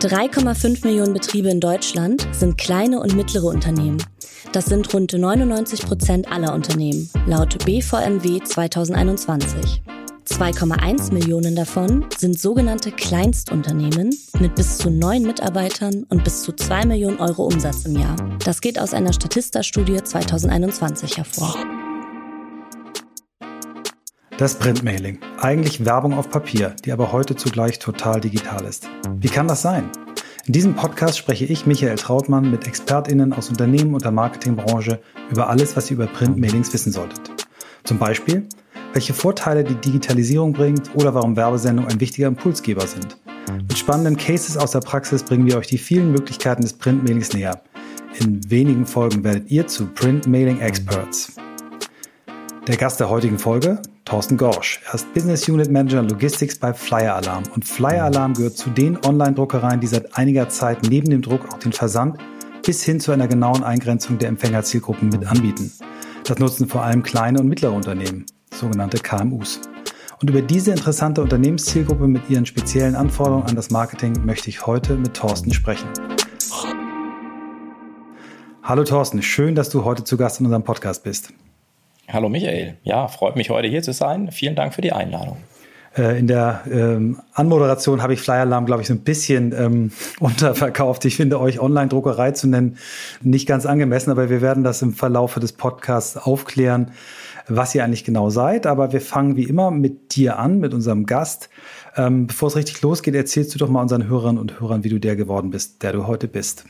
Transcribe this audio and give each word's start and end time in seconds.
3,5 0.00 0.86
Millionen 0.86 1.12
Betriebe 1.12 1.50
in 1.50 1.60
Deutschland 1.60 2.26
sind 2.32 2.56
kleine 2.56 3.00
und 3.00 3.14
mittlere 3.14 3.44
Unternehmen. 3.44 4.02
Das 4.52 4.64
sind 4.64 4.92
rund 4.94 5.12
99 5.12 5.82
Prozent 5.84 6.32
aller 6.32 6.54
Unternehmen, 6.54 7.10
laut 7.26 7.62
BVMW 7.66 8.40
2021. 8.42 9.82
2,1 10.26 11.12
Millionen 11.12 11.54
davon 11.54 12.06
sind 12.16 12.40
sogenannte 12.40 12.92
Kleinstunternehmen 12.92 14.16
mit 14.38 14.54
bis 14.54 14.78
zu 14.78 14.88
neun 14.88 15.24
Mitarbeitern 15.24 16.06
und 16.08 16.24
bis 16.24 16.44
zu 16.44 16.52
2 16.52 16.86
Millionen 16.86 17.18
Euro 17.18 17.44
Umsatz 17.44 17.84
im 17.84 17.98
Jahr. 17.98 18.16
Das 18.42 18.62
geht 18.62 18.78
aus 18.78 18.94
einer 18.94 19.12
Statista-Studie 19.12 20.02
2021 20.02 21.18
hervor. 21.18 21.56
Das 24.40 24.54
Printmailing. 24.54 25.18
Eigentlich 25.42 25.84
Werbung 25.84 26.14
auf 26.14 26.30
Papier, 26.30 26.74
die 26.86 26.92
aber 26.92 27.12
heute 27.12 27.36
zugleich 27.36 27.78
total 27.78 28.22
digital 28.22 28.64
ist. 28.64 28.88
Wie 29.18 29.28
kann 29.28 29.46
das 29.46 29.60
sein? 29.60 29.90
In 30.46 30.54
diesem 30.54 30.74
Podcast 30.74 31.18
spreche 31.18 31.44
ich, 31.44 31.66
Michael 31.66 31.96
Trautmann, 31.96 32.50
mit 32.50 32.66
ExpertInnen 32.66 33.34
aus 33.34 33.50
Unternehmen 33.50 33.92
und 33.92 34.02
der 34.02 34.12
Marketingbranche 34.12 34.98
über 35.30 35.50
alles, 35.50 35.76
was 35.76 35.90
ihr 35.90 35.98
über 35.98 36.06
Printmailings 36.06 36.72
wissen 36.72 36.90
solltet. 36.90 37.20
Zum 37.84 37.98
Beispiel, 37.98 38.48
welche 38.94 39.12
Vorteile 39.12 39.62
die 39.62 39.74
Digitalisierung 39.74 40.54
bringt 40.54 40.94
oder 40.94 41.12
warum 41.12 41.36
Werbesendungen 41.36 41.90
ein 41.90 42.00
wichtiger 42.00 42.28
Impulsgeber 42.28 42.86
sind. 42.86 43.18
Mit 43.68 43.76
spannenden 43.76 44.16
Cases 44.16 44.56
aus 44.56 44.70
der 44.70 44.80
Praxis 44.80 45.22
bringen 45.22 45.44
wir 45.44 45.58
euch 45.58 45.66
die 45.66 45.76
vielen 45.76 46.12
Möglichkeiten 46.12 46.62
des 46.62 46.72
Printmailings 46.72 47.34
näher. 47.34 47.60
In 48.18 48.50
wenigen 48.50 48.86
Folgen 48.86 49.22
werdet 49.22 49.50
ihr 49.50 49.66
zu 49.66 49.88
Printmailing 49.88 50.60
Experts. 50.60 51.36
Der 52.66 52.78
Gast 52.78 53.00
der 53.00 53.10
heutigen 53.10 53.38
Folge, 53.38 53.82
Thorsten 54.10 54.36
Gorsch. 54.36 54.80
Er 54.88 54.94
ist 54.94 55.14
Business 55.14 55.48
Unit 55.48 55.70
Manager 55.70 56.02
Logistics 56.02 56.58
bei 56.58 56.74
Flyer 56.74 57.14
Alarm. 57.14 57.44
Und 57.54 57.64
Flyer 57.64 58.06
Alarm 58.06 58.34
gehört 58.34 58.56
zu 58.56 58.68
den 58.68 58.98
Online-Druckereien, 59.06 59.78
die 59.78 59.86
seit 59.86 60.18
einiger 60.18 60.48
Zeit 60.48 60.78
neben 60.82 61.08
dem 61.10 61.22
Druck 61.22 61.42
auch 61.48 61.58
den 61.58 61.72
Versand 61.72 62.18
bis 62.66 62.82
hin 62.82 62.98
zu 62.98 63.12
einer 63.12 63.28
genauen 63.28 63.62
Eingrenzung 63.62 64.18
der 64.18 64.28
Empfängerzielgruppen 64.30 65.10
mit 65.10 65.24
anbieten. 65.26 65.70
Das 66.24 66.40
nutzen 66.40 66.66
vor 66.66 66.82
allem 66.82 67.04
kleine 67.04 67.38
und 67.38 67.46
mittlere 67.46 67.70
Unternehmen, 67.70 68.26
sogenannte 68.52 68.98
KMUs. 68.98 69.60
Und 70.20 70.28
über 70.28 70.42
diese 70.42 70.72
interessante 70.72 71.22
Unternehmenszielgruppe 71.22 72.08
mit 72.08 72.28
ihren 72.28 72.46
speziellen 72.46 72.96
Anforderungen 72.96 73.46
an 73.46 73.54
das 73.54 73.70
Marketing 73.70 74.24
möchte 74.24 74.50
ich 74.50 74.66
heute 74.66 74.96
mit 74.96 75.14
Thorsten 75.14 75.54
sprechen. 75.54 75.88
Hallo 78.64 78.82
Thorsten, 78.82 79.22
schön, 79.22 79.54
dass 79.54 79.68
du 79.68 79.84
heute 79.84 80.02
zu 80.02 80.16
Gast 80.16 80.40
in 80.40 80.46
unserem 80.46 80.64
Podcast 80.64 81.04
bist. 81.04 81.32
Hallo 82.12 82.28
Michael. 82.28 82.76
Ja, 82.82 83.06
freut 83.08 83.36
mich 83.36 83.50
heute 83.50 83.68
hier 83.68 83.82
zu 83.82 83.92
sein. 83.92 84.30
Vielen 84.32 84.56
Dank 84.56 84.74
für 84.74 84.82
die 84.82 84.92
Einladung. 84.92 85.36
Äh, 85.96 86.18
in 86.18 86.26
der 86.26 86.62
ähm, 86.70 87.20
Anmoderation 87.34 88.02
habe 88.02 88.14
ich 88.14 88.20
Flyer 88.20 88.40
Alarm, 88.40 88.66
glaube 88.66 88.82
ich, 88.82 88.88
so 88.88 88.94
ein 88.94 89.00
bisschen 89.00 89.52
ähm, 89.56 89.92
unterverkauft. 90.20 91.04
Ich 91.04 91.16
finde 91.16 91.40
euch 91.40 91.60
Online-Druckerei 91.60 92.32
zu 92.32 92.48
nennen 92.48 92.78
nicht 93.22 93.46
ganz 93.46 93.66
angemessen, 93.66 94.10
aber 94.10 94.30
wir 94.30 94.40
werden 94.40 94.64
das 94.64 94.82
im 94.82 94.92
Verlauf 94.92 95.34
des 95.34 95.52
Podcasts 95.52 96.16
aufklären, 96.16 96.92
was 97.48 97.74
ihr 97.74 97.84
eigentlich 97.84 98.04
genau 98.04 98.30
seid. 98.30 98.66
Aber 98.66 98.92
wir 98.92 99.00
fangen 99.00 99.36
wie 99.36 99.44
immer 99.44 99.70
mit 99.70 100.16
dir 100.16 100.38
an, 100.38 100.58
mit 100.58 100.74
unserem 100.74 101.06
Gast. 101.06 101.48
Ähm, 101.96 102.26
bevor 102.26 102.48
es 102.48 102.56
richtig 102.56 102.82
losgeht, 102.82 103.14
erzählst 103.14 103.54
du 103.54 103.58
doch 103.58 103.68
mal 103.68 103.82
unseren 103.82 104.08
Hörern 104.08 104.38
und 104.38 104.60
Hörern, 104.60 104.84
wie 104.84 104.88
du 104.88 104.98
der 104.98 105.16
geworden 105.16 105.50
bist, 105.50 105.82
der 105.82 105.92
du 105.92 106.06
heute 106.06 106.28
bist. 106.28 106.64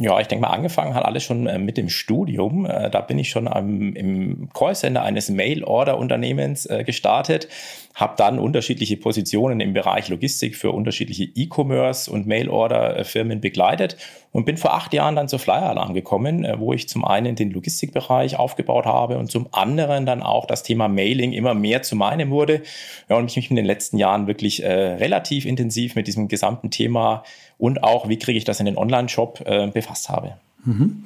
Ja, 0.00 0.18
ich 0.18 0.26
denke 0.26 0.42
mal, 0.42 0.52
angefangen 0.52 0.94
hat 0.94 1.04
alles 1.04 1.22
schon 1.22 1.46
äh, 1.46 1.58
mit 1.58 1.76
dem 1.76 1.88
Studium. 1.88 2.66
Äh, 2.66 2.90
da 2.90 3.00
bin 3.00 3.16
ich 3.16 3.30
schon 3.30 3.46
am, 3.46 3.94
im 3.94 4.48
Callcenter 4.52 5.02
eines 5.02 5.30
Mail-Order-Unternehmens 5.30 6.66
äh, 6.66 6.82
gestartet, 6.82 7.46
habe 7.94 8.14
dann 8.16 8.40
unterschiedliche 8.40 8.96
Positionen 8.96 9.60
im 9.60 9.72
Bereich 9.72 10.08
Logistik 10.08 10.56
für 10.56 10.72
unterschiedliche 10.72 11.28
E-Commerce 11.36 12.10
und 12.10 12.26
Mail-Order-Firmen 12.26 13.40
begleitet 13.40 13.96
und 14.34 14.44
bin 14.44 14.56
vor 14.56 14.74
acht 14.74 14.92
Jahren 14.92 15.14
dann 15.14 15.28
zur 15.28 15.38
Flyer 15.38 15.70
Alarm 15.70 15.94
gekommen, 15.94 16.44
wo 16.58 16.72
ich 16.72 16.88
zum 16.88 17.04
einen 17.04 17.36
den 17.36 17.52
Logistikbereich 17.52 18.36
aufgebaut 18.36 18.84
habe 18.84 19.16
und 19.16 19.30
zum 19.30 19.46
anderen 19.52 20.06
dann 20.06 20.24
auch 20.24 20.44
das 20.46 20.64
Thema 20.64 20.88
Mailing 20.88 21.32
immer 21.32 21.54
mehr 21.54 21.82
zu 21.82 21.94
meinem 21.94 22.30
wurde. 22.30 22.62
Ja, 23.08 23.16
und 23.16 23.30
ich 23.30 23.36
mich 23.36 23.48
in 23.48 23.54
den 23.56 23.64
letzten 23.64 23.96
Jahren 23.96 24.26
wirklich 24.26 24.64
äh, 24.64 24.72
relativ 24.72 25.46
intensiv 25.46 25.94
mit 25.94 26.08
diesem 26.08 26.26
gesamten 26.26 26.72
Thema 26.72 27.22
und 27.58 27.84
auch, 27.84 28.08
wie 28.08 28.18
kriege 28.18 28.36
ich 28.36 28.44
das 28.44 28.58
in 28.58 28.66
den 28.66 28.76
Online-Shop 28.76 29.40
äh, 29.46 29.68
befasst 29.68 30.08
habe. 30.08 30.34
Mhm. 30.64 31.04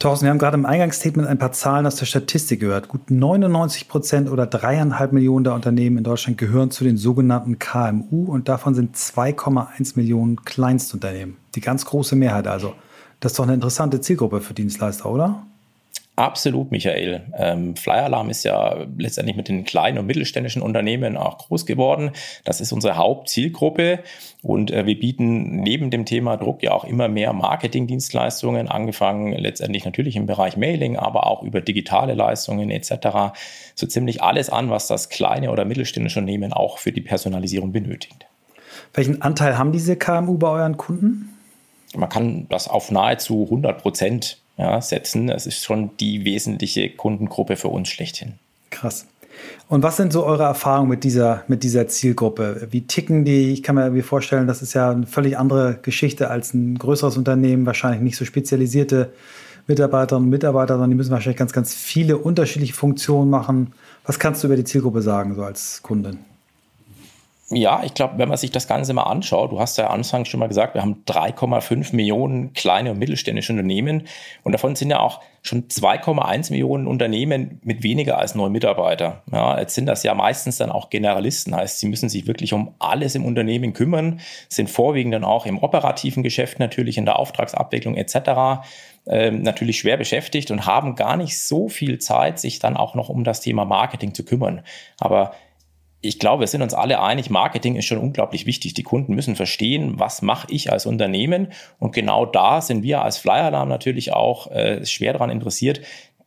Thorsten, 0.00 0.24
wir 0.24 0.30
haben 0.30 0.38
gerade 0.38 0.56
im 0.56 0.64
Eingangsstatement 0.64 1.28
ein 1.28 1.36
paar 1.36 1.52
Zahlen 1.52 1.84
aus 1.84 1.96
der 1.96 2.06
Statistik 2.06 2.60
gehört. 2.60 2.88
Gut 2.88 3.10
99 3.10 3.86
Prozent 3.86 4.30
oder 4.30 4.46
dreieinhalb 4.46 5.12
Millionen 5.12 5.44
der 5.44 5.52
Unternehmen 5.52 5.98
in 5.98 6.04
Deutschland 6.04 6.38
gehören 6.38 6.70
zu 6.70 6.84
den 6.84 6.96
sogenannten 6.96 7.58
KMU 7.58 8.24
und 8.24 8.48
davon 8.48 8.74
sind 8.74 8.96
2,1 8.96 9.96
Millionen 9.96 10.42
Kleinstunternehmen. 10.42 11.36
Die 11.54 11.60
ganz 11.60 11.84
große 11.84 12.16
Mehrheit 12.16 12.46
also. 12.46 12.72
Das 13.20 13.32
ist 13.32 13.38
doch 13.38 13.44
eine 13.44 13.52
interessante 13.52 14.00
Zielgruppe 14.00 14.40
für 14.40 14.54
Dienstleister, 14.54 15.04
oder? 15.04 15.42
Absolut, 16.16 16.70
Michael. 16.70 17.22
Ähm, 17.34 17.76
Flyer 17.76 18.04
Alarm 18.04 18.28
ist 18.28 18.44
ja 18.44 18.84
letztendlich 18.98 19.36
mit 19.36 19.48
den 19.48 19.64
kleinen 19.64 19.96
und 19.96 20.06
mittelständischen 20.06 20.60
Unternehmen 20.60 21.16
auch 21.16 21.38
groß 21.38 21.64
geworden. 21.64 22.10
Das 22.44 22.60
ist 22.60 22.72
unsere 22.72 22.96
Hauptzielgruppe 22.96 24.00
und 24.42 24.70
äh, 24.70 24.84
wir 24.84 24.98
bieten 24.98 25.56
neben 25.62 25.90
dem 25.90 26.04
Thema 26.04 26.36
Druck 26.36 26.62
ja 26.62 26.72
auch 26.72 26.84
immer 26.84 27.08
mehr 27.08 27.32
Marketingdienstleistungen, 27.32 28.68
angefangen 28.68 29.32
letztendlich 29.32 29.86
natürlich 29.86 30.16
im 30.16 30.26
Bereich 30.26 30.58
Mailing, 30.58 30.98
aber 30.98 31.26
auch 31.26 31.42
über 31.42 31.62
digitale 31.62 32.12
Leistungen 32.12 32.70
etc. 32.70 33.32
So 33.74 33.86
ziemlich 33.86 34.22
alles 34.22 34.50
an, 34.50 34.68
was 34.68 34.88
das 34.88 35.08
kleine 35.08 35.50
oder 35.50 35.64
mittelständische 35.64 36.18
Unternehmen 36.18 36.52
auch 36.52 36.76
für 36.76 36.92
die 36.92 37.00
Personalisierung 37.00 37.72
benötigt. 37.72 38.26
Welchen 38.92 39.22
Anteil 39.22 39.56
haben 39.56 39.72
diese 39.72 39.96
KMU 39.96 40.36
bei 40.36 40.48
euren 40.48 40.76
Kunden? 40.76 41.36
Man 41.96 42.08
kann 42.08 42.46
das 42.50 42.68
auf 42.68 42.90
nahezu 42.90 43.44
100 43.44 43.80
Prozent 43.80 44.38
ja, 44.60 44.80
setzen. 44.82 45.26
Das 45.26 45.46
ist 45.46 45.64
schon 45.64 45.90
die 45.98 46.24
wesentliche 46.24 46.90
Kundengruppe 46.90 47.56
für 47.56 47.68
uns 47.68 47.88
schlechthin. 47.88 48.34
Krass. 48.68 49.06
Und 49.68 49.82
was 49.82 49.96
sind 49.96 50.12
so 50.12 50.24
eure 50.24 50.42
Erfahrungen 50.42 50.90
mit 50.90 51.02
dieser, 51.02 51.44
mit 51.48 51.62
dieser 51.62 51.88
Zielgruppe? 51.88 52.68
Wie 52.70 52.82
ticken 52.82 53.24
die? 53.24 53.52
Ich 53.52 53.62
kann 53.62 53.74
mir 53.74 53.84
irgendwie 53.84 54.02
vorstellen, 54.02 54.46
das 54.46 54.60
ist 54.60 54.74
ja 54.74 54.90
eine 54.90 55.06
völlig 55.06 55.38
andere 55.38 55.78
Geschichte 55.80 56.28
als 56.28 56.52
ein 56.52 56.76
größeres 56.76 57.16
Unternehmen, 57.16 57.64
wahrscheinlich 57.64 58.02
nicht 58.02 58.16
so 58.16 58.26
spezialisierte 58.26 59.12
Mitarbeiterinnen 59.66 60.26
und 60.26 60.30
Mitarbeiter, 60.30 60.74
sondern 60.74 60.90
die 60.90 60.96
müssen 60.96 61.12
wahrscheinlich 61.12 61.38
ganz, 61.38 61.52
ganz 61.52 61.74
viele 61.74 62.18
unterschiedliche 62.18 62.74
Funktionen 62.74 63.30
machen. 63.30 63.72
Was 64.04 64.18
kannst 64.18 64.42
du 64.42 64.48
über 64.48 64.56
die 64.56 64.64
Zielgruppe 64.64 65.00
sagen, 65.00 65.34
so 65.34 65.42
als 65.42 65.82
Kundin? 65.82 66.18
Ja, 67.52 67.82
ich 67.84 67.94
glaube, 67.94 68.16
wenn 68.16 68.28
man 68.28 68.38
sich 68.38 68.52
das 68.52 68.68
Ganze 68.68 68.92
mal 68.94 69.02
anschaut, 69.02 69.50
du 69.50 69.58
hast 69.58 69.76
ja 69.76 69.88
anfangs 69.88 70.28
schon 70.28 70.38
mal 70.38 70.46
gesagt, 70.46 70.74
wir 70.74 70.82
haben 70.82 71.02
3,5 71.04 71.96
Millionen 71.96 72.52
kleine 72.52 72.92
und 72.92 72.98
mittelständische 73.00 73.52
Unternehmen 73.52 74.06
und 74.44 74.52
davon 74.52 74.76
sind 74.76 74.90
ja 74.90 75.00
auch 75.00 75.20
schon 75.42 75.66
2,1 75.66 76.52
Millionen 76.52 76.86
Unternehmen 76.86 77.60
mit 77.64 77.82
weniger 77.82 78.18
als 78.18 78.36
neun 78.36 78.52
Mitarbeiter. 78.52 79.24
Ja, 79.32 79.58
jetzt 79.58 79.74
sind 79.74 79.86
das 79.86 80.04
ja 80.04 80.14
meistens 80.14 80.58
dann 80.58 80.70
auch 80.70 80.90
Generalisten, 80.90 81.56
heißt, 81.56 81.80
sie 81.80 81.88
müssen 81.88 82.08
sich 82.08 82.28
wirklich 82.28 82.52
um 82.52 82.72
alles 82.78 83.16
im 83.16 83.24
Unternehmen 83.24 83.72
kümmern, 83.72 84.20
sind 84.48 84.70
vorwiegend 84.70 85.14
dann 85.14 85.24
auch 85.24 85.44
im 85.44 85.58
operativen 85.58 86.22
Geschäft 86.22 86.60
natürlich 86.60 86.98
in 86.98 87.04
der 87.04 87.18
Auftragsabwicklung 87.18 87.96
etc. 87.96 88.62
Ähm, 89.08 89.42
natürlich 89.42 89.80
schwer 89.80 89.96
beschäftigt 89.96 90.52
und 90.52 90.66
haben 90.66 90.94
gar 90.94 91.16
nicht 91.16 91.36
so 91.36 91.68
viel 91.68 91.98
Zeit, 91.98 92.38
sich 92.38 92.60
dann 92.60 92.76
auch 92.76 92.94
noch 92.94 93.08
um 93.08 93.24
das 93.24 93.40
Thema 93.40 93.64
Marketing 93.64 94.14
zu 94.14 94.24
kümmern. 94.24 94.62
Aber 95.00 95.32
ich 96.02 96.18
glaube, 96.18 96.40
wir 96.40 96.46
sind 96.46 96.62
uns 96.62 96.72
alle 96.72 97.02
einig, 97.02 97.28
Marketing 97.28 97.76
ist 97.76 97.84
schon 97.84 97.98
unglaublich 97.98 98.46
wichtig. 98.46 98.72
Die 98.74 98.82
Kunden 98.82 99.14
müssen 99.14 99.36
verstehen, 99.36 99.98
was 99.98 100.22
mache 100.22 100.46
ich 100.50 100.72
als 100.72 100.86
Unternehmen. 100.86 101.48
Und 101.78 101.92
genau 101.92 102.24
da 102.24 102.62
sind 102.62 102.82
wir 102.82 103.02
als 103.02 103.18
Flyer 103.18 103.44
Alarm 103.44 103.68
natürlich 103.68 104.12
auch 104.12 104.50
äh, 104.50 104.84
schwer 104.86 105.12
daran 105.12 105.30
interessiert, 105.30 105.82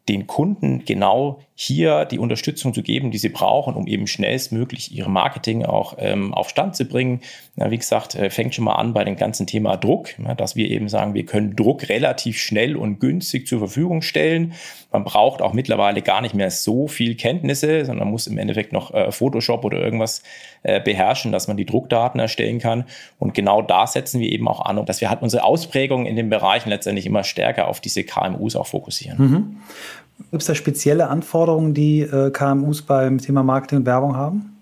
den 0.09 0.27
Kunden 0.27 0.85
genau 0.85 1.39
hier 1.55 2.05
die 2.05 2.17
Unterstützung 2.17 2.73
zu 2.73 2.81
geben, 2.81 3.11
die 3.11 3.19
sie 3.19 3.29
brauchen, 3.29 3.75
um 3.75 3.85
eben 3.85 4.07
schnellstmöglich 4.07 4.91
ihre 4.95 5.09
Marketing 5.09 5.63
auch 5.63 5.95
ähm, 5.99 6.33
auf 6.33 6.49
Stand 6.49 6.75
zu 6.75 6.85
bringen. 6.85 7.21
Ja, 7.55 7.69
wie 7.69 7.77
gesagt, 7.77 8.15
äh, 8.15 8.31
fängt 8.31 8.55
schon 8.55 8.65
mal 8.65 8.75
an 8.75 8.93
bei 8.93 9.03
dem 9.03 9.15
ganzen 9.15 9.45
Thema 9.45 9.77
Druck, 9.77 10.17
ja, 10.17 10.33
dass 10.33 10.55
wir 10.55 10.69
eben 10.71 10.89
sagen, 10.89 11.13
wir 11.13 11.25
können 11.25 11.55
Druck 11.55 11.89
relativ 11.89 12.39
schnell 12.39 12.75
und 12.75 12.99
günstig 12.99 13.45
zur 13.47 13.59
Verfügung 13.59 14.01
stellen. 14.01 14.53
Man 14.91 15.03
braucht 15.03 15.43
auch 15.43 15.53
mittlerweile 15.53 16.01
gar 16.01 16.21
nicht 16.21 16.33
mehr 16.33 16.49
so 16.49 16.87
viel 16.87 17.15
Kenntnisse, 17.15 17.85
sondern 17.85 18.09
muss 18.09 18.25
im 18.25 18.39
Endeffekt 18.39 18.73
noch 18.73 18.91
äh, 18.91 19.11
Photoshop 19.11 19.63
oder 19.63 19.79
irgendwas 19.79 20.23
äh, 20.63 20.81
beherrschen, 20.81 21.31
dass 21.31 21.47
man 21.47 21.57
die 21.57 21.65
Druckdaten 21.65 22.19
erstellen 22.19 22.57
kann. 22.57 22.85
Und 23.19 23.35
genau 23.35 23.61
da 23.61 23.85
setzen 23.85 24.19
wir 24.19 24.31
eben 24.31 24.47
auch 24.47 24.65
an, 24.65 24.83
dass 24.87 25.01
wir 25.01 25.11
halt 25.11 25.21
unsere 25.21 25.43
Ausprägung 25.43 26.07
in 26.07 26.15
den 26.15 26.29
Bereichen 26.29 26.69
letztendlich 26.69 27.05
immer 27.05 27.23
stärker 27.23 27.67
auf 27.67 27.79
diese 27.79 28.03
KMUs 28.03 28.55
auch 28.55 28.67
fokussieren. 28.67 29.17
Mhm. 29.19 29.57
Gibt 30.17 30.41
es 30.41 30.47
da 30.47 30.55
spezielle 30.55 31.07
Anforderungen, 31.09 31.73
die 31.73 32.01
äh, 32.01 32.31
KMUs 32.31 32.83
beim 32.83 33.19
Thema 33.19 33.43
Marketing 33.43 33.79
und 33.79 33.85
Werbung 33.85 34.15
haben? 34.15 34.53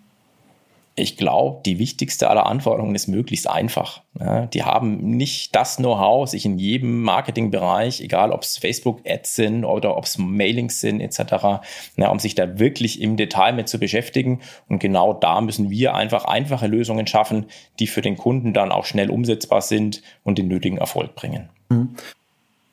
Ich 0.95 1.15
glaube, 1.15 1.61
die 1.65 1.79
wichtigste 1.79 2.29
aller 2.29 2.47
Anforderungen 2.47 2.95
ist 2.95 3.07
möglichst 3.07 3.49
einfach. 3.49 4.01
Ja, 4.19 4.45
die 4.47 4.63
haben 4.63 4.97
nicht 5.15 5.55
das 5.55 5.77
Know-how, 5.77 6.29
sich 6.29 6.45
in 6.45 6.59
jedem 6.59 7.01
Marketingbereich, 7.03 8.01
egal 8.01 8.31
ob 8.31 8.41
es 8.41 8.57
Facebook-Ads 8.57 9.35
sind 9.35 9.63
oder 9.63 9.95
ob 9.95 10.03
es 10.03 10.17
Mailings 10.17 10.81
sind 10.81 10.99
etc., 10.99 11.61
ja, 11.95 12.09
um 12.09 12.19
sich 12.19 12.35
da 12.35 12.59
wirklich 12.59 13.01
im 13.01 13.15
Detail 13.15 13.53
mit 13.53 13.69
zu 13.69 13.79
beschäftigen. 13.79 14.41
Und 14.67 14.79
genau 14.79 15.13
da 15.13 15.39
müssen 15.39 15.69
wir 15.69 15.95
einfach 15.95 16.25
einfache 16.25 16.67
Lösungen 16.67 17.07
schaffen, 17.07 17.45
die 17.79 17.87
für 17.87 18.01
den 18.01 18.17
Kunden 18.17 18.53
dann 18.53 18.73
auch 18.73 18.85
schnell 18.85 19.09
umsetzbar 19.09 19.61
sind 19.61 20.03
und 20.23 20.37
den 20.37 20.49
nötigen 20.49 20.77
Erfolg 20.77 21.15
bringen. 21.15 21.49
Mhm. 21.69 21.95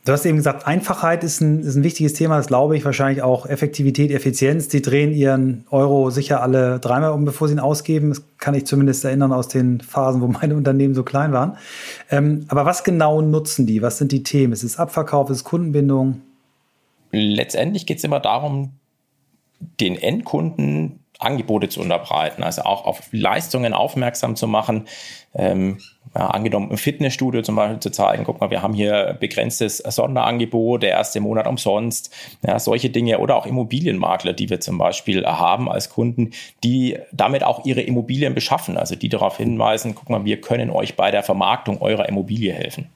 Du 0.08 0.14
hast 0.14 0.24
eben 0.24 0.38
gesagt, 0.38 0.66
Einfachheit 0.66 1.22
ist 1.22 1.42
ein, 1.42 1.60
ist 1.60 1.76
ein 1.76 1.82
wichtiges 1.84 2.14
Thema, 2.14 2.38
das 2.38 2.46
glaube 2.46 2.74
ich, 2.74 2.86
wahrscheinlich 2.86 3.22
auch 3.22 3.44
Effektivität, 3.44 4.10
Effizienz. 4.10 4.68
Die 4.68 4.80
drehen 4.80 5.12
ihren 5.12 5.66
Euro 5.68 6.08
sicher 6.08 6.40
alle 6.40 6.80
dreimal 6.80 7.12
um, 7.12 7.26
bevor 7.26 7.46
sie 7.46 7.52
ihn 7.52 7.60
ausgeben. 7.60 8.08
Das 8.08 8.22
kann 8.38 8.54
ich 8.54 8.64
zumindest 8.64 9.04
erinnern 9.04 9.34
aus 9.34 9.48
den 9.48 9.82
Phasen, 9.82 10.22
wo 10.22 10.26
meine 10.26 10.56
Unternehmen 10.56 10.94
so 10.94 11.02
klein 11.02 11.34
waren. 11.34 11.58
Ähm, 12.10 12.46
aber 12.48 12.64
was 12.64 12.84
genau 12.84 13.20
nutzen 13.20 13.66
die? 13.66 13.82
Was 13.82 13.98
sind 13.98 14.10
die 14.10 14.22
Themen? 14.22 14.54
Ist 14.54 14.62
es 14.62 14.78
Abverkauf, 14.78 15.28
ist 15.28 15.36
es 15.36 15.44
Kundenbindung? 15.44 16.22
Letztendlich 17.12 17.84
geht 17.84 17.98
es 17.98 18.04
immer 18.04 18.20
darum, 18.20 18.70
den 19.78 19.94
Endkunden 19.94 21.00
Angebote 21.18 21.68
zu 21.68 21.80
unterbreiten, 21.80 22.42
also 22.42 22.62
auch 22.62 22.84
auf 22.84 23.02
Leistungen 23.10 23.72
aufmerksam 23.74 24.36
zu 24.36 24.46
machen. 24.46 24.86
Ähm, 25.34 25.78
ja, 26.14 26.28
angenommen, 26.28 26.70
im 26.70 26.78
Fitnessstudio 26.78 27.42
zum 27.42 27.56
Beispiel 27.56 27.80
zu 27.80 27.90
zeigen, 27.90 28.24
guck 28.24 28.40
mal, 28.40 28.50
wir 28.50 28.62
haben 28.62 28.72
hier 28.72 29.16
begrenztes 29.20 29.78
Sonderangebot, 29.78 30.82
der 30.82 30.90
erste 30.90 31.20
Monat 31.20 31.46
umsonst, 31.46 32.14
ja, 32.46 32.58
solche 32.58 32.88
Dinge 32.88 33.18
oder 33.18 33.36
auch 33.36 33.46
Immobilienmakler, 33.46 34.32
die 34.32 34.48
wir 34.48 34.60
zum 34.60 34.78
Beispiel 34.78 35.26
haben 35.26 35.70
als 35.70 35.90
Kunden, 35.90 36.30
die 36.64 36.98
damit 37.12 37.44
auch 37.44 37.66
ihre 37.66 37.82
Immobilien 37.82 38.34
beschaffen, 38.34 38.78
also 38.78 38.94
die 38.94 39.10
darauf 39.10 39.36
hinweisen, 39.36 39.94
guck 39.94 40.08
mal, 40.08 40.24
wir 40.24 40.40
können 40.40 40.70
euch 40.70 40.96
bei 40.96 41.10
der 41.10 41.22
Vermarktung 41.22 41.82
eurer 41.82 42.08
Immobilie 42.08 42.52
helfen. 42.52 42.88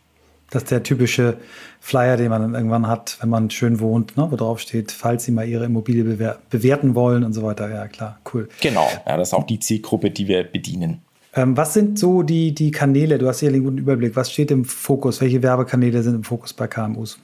Das 0.52 0.64
ist 0.64 0.70
der 0.70 0.82
typische 0.82 1.38
Flyer, 1.80 2.18
den 2.18 2.28
man 2.28 2.42
dann 2.42 2.54
irgendwann 2.54 2.86
hat, 2.86 3.16
wenn 3.22 3.30
man 3.30 3.48
schön 3.48 3.80
wohnt, 3.80 4.18
ne? 4.18 4.28
wo 4.30 4.36
drauf 4.36 4.60
steht, 4.60 4.92
falls 4.92 5.24
Sie 5.24 5.32
mal 5.32 5.48
Ihre 5.48 5.64
Immobilie 5.64 6.04
bewer 6.04 6.38
bewerten 6.50 6.94
wollen 6.94 7.24
und 7.24 7.32
so 7.32 7.42
weiter. 7.42 7.70
Ja, 7.70 7.88
klar, 7.88 8.18
cool. 8.32 8.50
Genau, 8.60 8.86
ja, 9.06 9.16
das 9.16 9.28
ist 9.28 9.34
auch 9.34 9.46
die 9.46 9.58
Zielgruppe, 9.60 10.10
die 10.10 10.28
wir 10.28 10.44
bedienen. 10.44 11.00
Ähm, 11.34 11.56
was 11.56 11.72
sind 11.72 11.98
so 11.98 12.22
die, 12.22 12.54
die 12.54 12.70
Kanäle? 12.70 13.16
Du 13.16 13.26
hast 13.28 13.40
hier 13.40 13.48
einen 13.48 13.64
guten 13.64 13.78
Überblick. 13.78 14.14
Was 14.14 14.30
steht 14.30 14.50
im 14.50 14.66
Fokus? 14.66 15.22
Welche 15.22 15.42
Werbekanäle 15.42 16.02
sind 16.02 16.16
im 16.16 16.24
Fokus 16.24 16.52
bei 16.52 16.66
KMUs? 16.66 17.18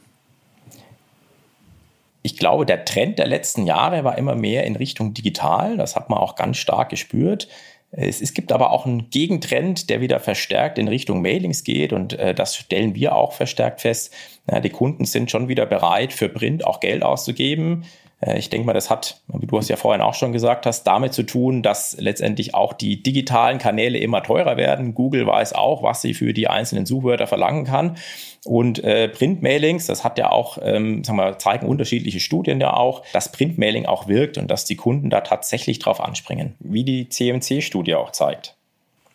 Ich 2.23 2.39
glaube, 2.39 2.65
der 2.65 2.87
Trend 2.87 3.19
der 3.19 3.27
letzten 3.27 3.67
Jahre 3.67 4.05
war 4.05 4.17
immer 4.17 4.35
mehr 4.35 4.65
in 4.65 4.77
Richtung 4.77 5.13
digital. 5.13 5.77
Das 5.77 5.97
hat 5.97 6.09
man 6.09 6.19
auch 6.19 6.35
ganz 6.35 6.57
stark 6.57 6.89
gespürt. 6.89 7.49
Es, 7.91 8.21
es, 8.21 8.35
gibt 8.35 8.53
aber 8.53 8.71
auch 8.71 8.85
einen 8.85 9.09
Gegentrend, 9.09 9.89
der 9.89 10.01
wieder 10.03 10.21
verstärkt 10.21 10.79
in 10.79 10.89
Richtung 10.89 11.23
Mailings 11.23 11.65
geht 11.65 11.93
und 11.93 12.13
äh, 12.13 12.35
das 12.35 12.57
stellen 12.57 12.95
wir 12.95 13.17
auch 13.17 13.33
verstärkt 13.33 13.81
fest. 13.81 14.13
Ja, 14.51 14.61
die 14.61 14.71
Kunden 14.71 15.07
sind 15.07 15.31
schon 15.31 15.49
wieder 15.49 15.65
bereit, 15.65 16.13
für 16.13 16.29
Print 16.29 16.67
auch 16.67 16.81
Geld 16.81 17.03
auszugeben. 17.03 17.85
Äh, 18.21 18.39
ich 18.39 18.51
denke 18.51 18.67
mal, 18.67 18.73
das 18.73 18.91
hat, 18.91 19.21
wie 19.29 19.47
du 19.47 19.59
es 19.59 19.69
ja 19.69 19.77
vorhin 19.77 20.01
auch 20.01 20.15
schon 20.15 20.33
gesagt 20.33 20.67
hast, 20.67 20.85
damit 20.85 21.13
zu 21.13 21.23
tun, 21.23 21.63
dass 21.63 21.97
letztendlich 21.99 22.55
auch 22.55 22.73
die 22.73 23.03
digitalen 23.03 23.59
Kanäle 23.59 23.99
immer 23.99 24.23
teurer 24.23 24.57
werden. 24.57 24.95
Google 24.95 25.27
weiß 25.27 25.53
auch, 25.55 25.83
was 25.83 26.03
sie 26.03 26.15
für 26.15 26.33
die 26.33 26.49
einzelnen 26.49 26.87
Suchwörter 26.87 27.27
verlangen 27.27 27.65
kann. 27.65 27.97
Und 28.45 28.83
äh, 28.85 29.09
Printmailings, 29.09 29.87
das 29.87 30.05
hat 30.05 30.19
ja 30.19 30.31
auch, 30.31 30.59
ähm, 30.63 31.05
sagen 31.05 31.19
wir, 31.19 31.39
zeigen 31.39 31.67
unterschiedliche 31.67 32.21
Studien 32.21 32.61
ja 32.61 32.75
auch, 32.75 33.03
dass 33.13 33.33
Printmailing 33.33 33.87
auch 33.87 34.09
wirkt 34.09 34.39
und 34.39 34.51
dass 34.51 34.65
die 34.65 34.77
Kunden 34.77 35.11
da 35.11 35.21
tatsächlich 35.21 35.79
drauf 35.79 36.01
anspringen, 36.01 36.55
wie 36.61 36.85
die 36.85 37.09
CMC-Studie 37.09 37.95
auch 37.95 38.13
zeigt. 38.13 38.55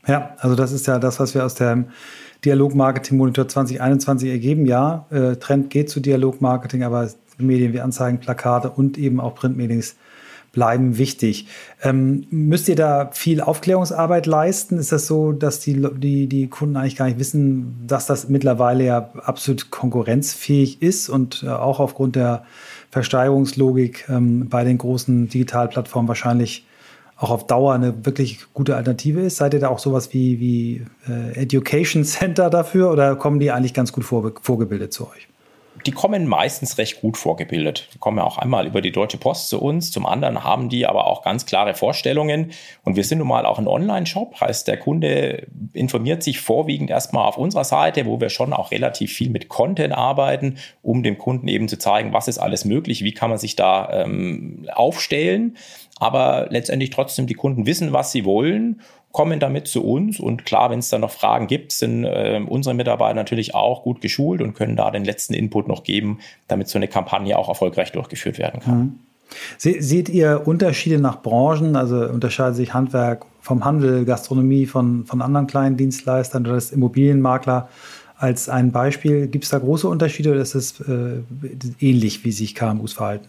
Ja, 0.05 0.35
also 0.39 0.55
das 0.55 0.73
ist 0.73 0.85
ja 0.87 0.99
das, 0.99 1.19
was 1.19 1.33
wir 1.33 1.45
aus 1.45 1.55
dem 1.55 1.87
Dialogmarketing 2.43 3.17
Monitor 3.17 3.47
2021 3.47 4.29
ergeben. 4.29 4.65
Ja, 4.65 5.05
äh, 5.11 5.37
Trend 5.37 5.69
geht 5.69 5.89
zu 5.89 6.01
Dialogmarketing, 6.01 6.83
aber 6.83 7.09
Medien 7.37 7.73
wie 7.73 7.81
Anzeigen, 7.81 8.19
Plakate 8.19 8.69
und 8.69 8.97
eben 8.97 9.19
auch 9.19 9.35
Printmeetings 9.35 9.95
bleiben 10.53 10.99
wichtig. 10.99 11.47
Ähm, 11.81 12.27
müsst 12.29 12.69
ihr 12.69 12.75
da 12.75 13.09
viel 13.11 13.41
Aufklärungsarbeit 13.41 14.27
leisten? 14.27 14.77
Ist 14.77 14.91
das 14.91 15.07
so, 15.07 15.31
dass 15.31 15.59
die, 15.59 15.85
die, 15.97 16.27
die 16.27 16.47
Kunden 16.47 16.77
eigentlich 16.77 16.95
gar 16.95 17.05
nicht 17.05 17.19
wissen, 17.19 17.83
dass 17.87 18.05
das 18.05 18.29
mittlerweile 18.29 18.85
ja 18.85 19.09
absolut 19.23 19.71
konkurrenzfähig 19.71 20.81
ist 20.81 21.09
und 21.09 21.43
äh, 21.43 21.49
auch 21.49 21.79
aufgrund 21.79 22.15
der 22.15 22.45
Versteigerungslogik 22.91 24.05
ähm, 24.09 24.47
bei 24.47 24.63
den 24.63 24.77
großen 24.77 25.27
Digitalplattformen 25.27 26.07
wahrscheinlich 26.07 26.67
auch 27.17 27.31
auf 27.31 27.47
Dauer 27.47 27.73
eine 27.73 28.05
wirklich 28.05 28.39
gute 28.53 28.75
Alternative 28.75 29.21
ist? 29.21 29.37
Seid 29.37 29.55
ihr 29.55 29.59
da 29.59 29.69
auch 29.69 29.79
sowas 29.79 30.13
wie, 30.13 30.39
wie 30.39 30.85
äh, 31.09 31.41
Education 31.41 32.03
Center 32.03 32.51
dafür 32.51 32.91
oder 32.91 33.15
kommen 33.15 33.39
die 33.39 33.51
eigentlich 33.51 33.73
ganz 33.73 33.91
gut 33.91 34.03
vor, 34.03 34.31
vorgebildet 34.41 34.93
zu 34.93 35.09
euch? 35.09 35.27
Die 35.85 35.91
kommen 35.91 36.27
meistens 36.27 36.77
recht 36.77 37.01
gut 37.01 37.17
vorgebildet. 37.17 37.89
Die 37.93 37.97
kommen 37.97 38.17
ja 38.17 38.23
auch 38.23 38.37
einmal 38.37 38.67
über 38.67 38.81
die 38.81 38.91
Deutsche 38.91 39.17
Post 39.17 39.49
zu 39.49 39.61
uns, 39.61 39.91
zum 39.91 40.05
anderen 40.05 40.43
haben 40.43 40.69
die 40.69 40.85
aber 40.85 41.07
auch 41.07 41.23
ganz 41.23 41.45
klare 41.45 41.73
Vorstellungen. 41.73 42.51
Und 42.83 42.95
wir 42.95 43.03
sind 43.03 43.19
nun 43.19 43.27
mal 43.27 43.45
auch 43.45 43.59
ein 43.59 43.67
Online-Shop, 43.67 44.39
heißt 44.39 44.67
der 44.67 44.77
Kunde 44.77 45.47
informiert 45.73 46.23
sich 46.23 46.39
vorwiegend 46.39 46.89
erstmal 46.89 47.27
auf 47.27 47.37
unserer 47.37 47.63
Seite, 47.63 48.05
wo 48.05 48.19
wir 48.19 48.29
schon 48.29 48.53
auch 48.53 48.71
relativ 48.71 49.13
viel 49.13 49.29
mit 49.29 49.49
Content 49.49 49.93
arbeiten, 49.93 50.57
um 50.81 51.03
dem 51.03 51.17
Kunden 51.17 51.47
eben 51.47 51.67
zu 51.67 51.77
zeigen, 51.77 52.13
was 52.13 52.27
ist 52.27 52.39
alles 52.39 52.65
möglich, 52.65 53.03
wie 53.03 53.13
kann 53.13 53.29
man 53.29 53.39
sich 53.39 53.55
da 53.55 54.03
ähm, 54.03 54.67
aufstellen. 54.73 55.57
Aber 55.99 56.47
letztendlich 56.49 56.89
trotzdem 56.89 57.27
die 57.27 57.33
Kunden 57.33 57.65
wissen, 57.65 57.93
was 57.93 58.11
sie 58.11 58.25
wollen 58.25 58.81
kommen 59.13 59.39
damit 59.39 59.67
zu 59.67 59.85
uns 59.85 60.19
und 60.19 60.43
klar, 60.43 60.71
wenn 60.71 60.79
es 60.79 60.89
da 60.89 60.97
noch 60.97 61.11
Fragen 61.11 61.45
gibt, 61.45 61.71
sind 61.71 62.03
äh, 62.03 62.41
unsere 62.45 62.73
Mitarbeiter 62.73 63.13
natürlich 63.13 63.53
auch 63.53 63.83
gut 63.83 64.01
geschult 64.01 64.41
und 64.41 64.55
können 64.55 64.75
da 64.75 64.89
den 64.89 65.05
letzten 65.05 65.35
Input 65.35 65.67
noch 65.67 65.83
geben, 65.83 66.19
damit 66.47 66.67
so 66.67 66.79
eine 66.79 66.87
Kampagne 66.87 67.37
auch 67.37 67.47
erfolgreich 67.47 67.91
durchgeführt 67.91 68.39
werden 68.39 68.59
kann. 68.59 68.79
Mhm. 68.79 68.99
seht 69.57 70.09
ihr 70.09 70.41
Unterschiede 70.45 70.99
nach 70.99 71.21
Branchen? 71.21 71.75
Also 71.75 72.07
unterscheidet 72.09 72.55
sich 72.55 72.73
Handwerk 72.73 73.27
vom 73.39 73.63
Handel, 73.63 74.03
Gastronomie 74.03 74.65
von, 74.65 75.05
von 75.05 75.21
anderen 75.21 75.45
kleinen 75.45 75.77
Dienstleistern 75.77 76.43
oder 76.45 76.55
das 76.55 76.71
Immobilienmakler 76.71 77.69
als 78.17 78.49
ein 78.49 78.71
Beispiel? 78.71 79.27
Gibt 79.27 79.43
es 79.43 79.51
da 79.51 79.59
große 79.59 79.87
Unterschiede 79.87 80.31
oder 80.31 80.41
ist 80.41 80.55
es 80.55 80.79
äh, 80.81 81.21
ähnlich, 81.79 82.25
wie 82.25 82.31
sich 82.31 82.55
KMUs 82.55 82.93
verhalten? 82.93 83.27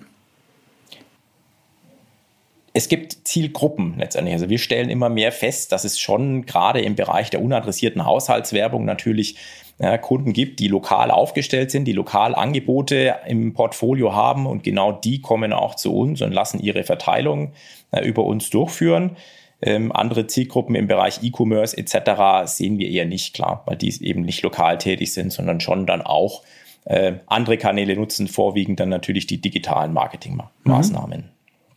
Es 2.77 2.89
gibt 2.89 3.19
Zielgruppen 3.27 3.95
letztendlich. 3.99 4.35
Also 4.35 4.51
wir 4.51 4.59
stellen 4.59 4.91
immer 4.91 5.09
mehr 5.09 5.31
fest, 5.31 5.71
dass 5.71 5.85
es 5.85 6.01
schon 6.01 6.45
gerade 6.45 6.81
im 6.81 6.97
Bereich 6.97 7.31
der 7.31 7.41
unadressierten 7.41 8.05
Haushaltswerbung 8.05 8.85
natürlich 8.85 9.37
ja, 9.79 9.97
Kunden 9.97 10.33
gibt, 10.33 10.59
die 10.59 10.67
lokal 10.67 11.13
aufgestellt 11.13 11.71
sind, 11.71 11.85
die 11.85 11.93
lokal 11.93 12.35
Angebote 12.35 13.15
im 13.27 13.55
Portfolio 13.55 14.13
haben 14.13 14.47
und 14.47 14.65
genau 14.65 14.91
die 14.91 15.21
kommen 15.21 15.53
auch 15.53 15.77
zu 15.77 15.95
uns 15.95 16.21
und 16.21 16.33
lassen 16.33 16.59
ihre 16.59 16.83
Verteilung 16.83 17.53
ja, 17.93 18.03
über 18.03 18.25
uns 18.25 18.51
durchführen. 18.51 19.17
Ähm, 19.63 19.93
andere 19.93 20.27
Zielgruppen 20.27 20.75
im 20.75 20.89
Bereich 20.89 21.23
E-Commerce 21.23 21.79
etc. 21.79 22.51
sehen 22.53 22.79
wir 22.79 22.91
eher 22.91 23.07
nicht, 23.07 23.35
klar, 23.35 23.63
weil 23.67 23.77
die 23.77 24.05
eben 24.05 24.23
nicht 24.23 24.43
lokal 24.43 24.79
tätig 24.79 25.15
sind, 25.15 25.33
sondern 25.33 25.61
schon 25.61 25.87
dann 25.87 26.03
auch 26.03 26.43
äh, 26.87 27.15
andere 27.27 27.57
Kanäle 27.57 27.95
nutzen, 27.95 28.27
vorwiegend 28.27 28.81
dann 28.81 28.89
natürlich 28.89 29.29
die 29.29 29.41
digitalen 29.41 29.93
Marketingmaßnahmen. 29.93 31.21
Mhm. 31.21 31.35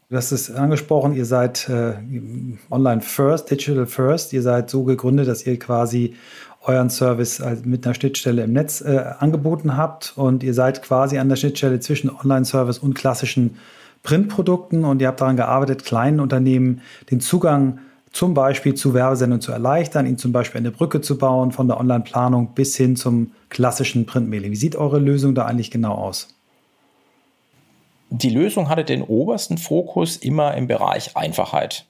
Du 0.10 0.16
hast 0.16 0.32
es 0.32 0.50
angesprochen, 0.50 1.14
ihr 1.14 1.26
seid 1.26 1.68
äh, 1.68 1.96
online 2.72 3.02
first, 3.02 3.52
digital 3.52 3.86
first. 3.86 4.32
Ihr 4.32 4.42
seid 4.42 4.70
so 4.70 4.86
gegründet, 4.86 5.28
dass 5.28 5.46
ihr 5.46 5.60
quasi 5.60 6.16
euren 6.64 6.90
Service 6.90 7.44
mit 7.66 7.86
einer 7.86 7.94
Schnittstelle 7.94 8.44
im 8.44 8.54
Netz 8.54 8.80
äh, 8.80 9.04
angeboten 9.20 9.76
habt 9.76 10.14
und 10.16 10.44
ihr 10.44 10.54
seid 10.54 10.82
quasi 10.82 11.18
an 11.18 11.28
der 11.28 11.36
Schnittstelle 11.36 11.82
zwischen 11.82 12.10
Online-Service 12.10 12.80
und 12.80 12.94
klassischen 12.94 13.58
Printprodukten 14.04 14.86
und 14.86 15.02
ihr 15.02 15.10
habt 15.10 15.20
daran 15.20 15.36
gearbeitet, 15.36 15.84
kleinen 15.84 16.22
Unternehmen 16.22 16.82
den 17.12 17.20
Zugang 17.20 17.80
zum 18.14 18.34
Beispiel 18.34 18.76
zu 18.76 18.94
Werbesendungen 18.94 19.42
zu 19.42 19.52
erleichtern, 19.52 20.06
ihnen 20.06 20.18
zum 20.18 20.32
Beispiel 20.32 20.60
eine 20.60 20.72
Brücke 20.72 21.02
zu 21.02 21.18
bauen 21.18 21.52
von 21.52 21.68
der 21.68 21.82
Online-Planung 21.82 22.54
bis 22.56 22.78
hin 22.78 22.96
zum 22.96 23.32
klassischen 23.50 24.06
Printmailing. 24.06 24.54
Wie 24.54 24.56
sieht 24.56 24.78
eure 24.78 25.00
Lösung 25.00 25.36
da 25.36 25.46
eigentlich 25.46 25.70
genau 25.70 25.96
aus? 25.96 26.37
Die 28.10 28.30
Lösung 28.30 28.70
hatte 28.70 28.84
den 28.84 29.02
obersten 29.04 29.58
Fokus 29.58 30.18
immer 30.18 30.54
im 30.56 30.68
Bereich 30.68 31.16
Einfachheit. 31.18 31.86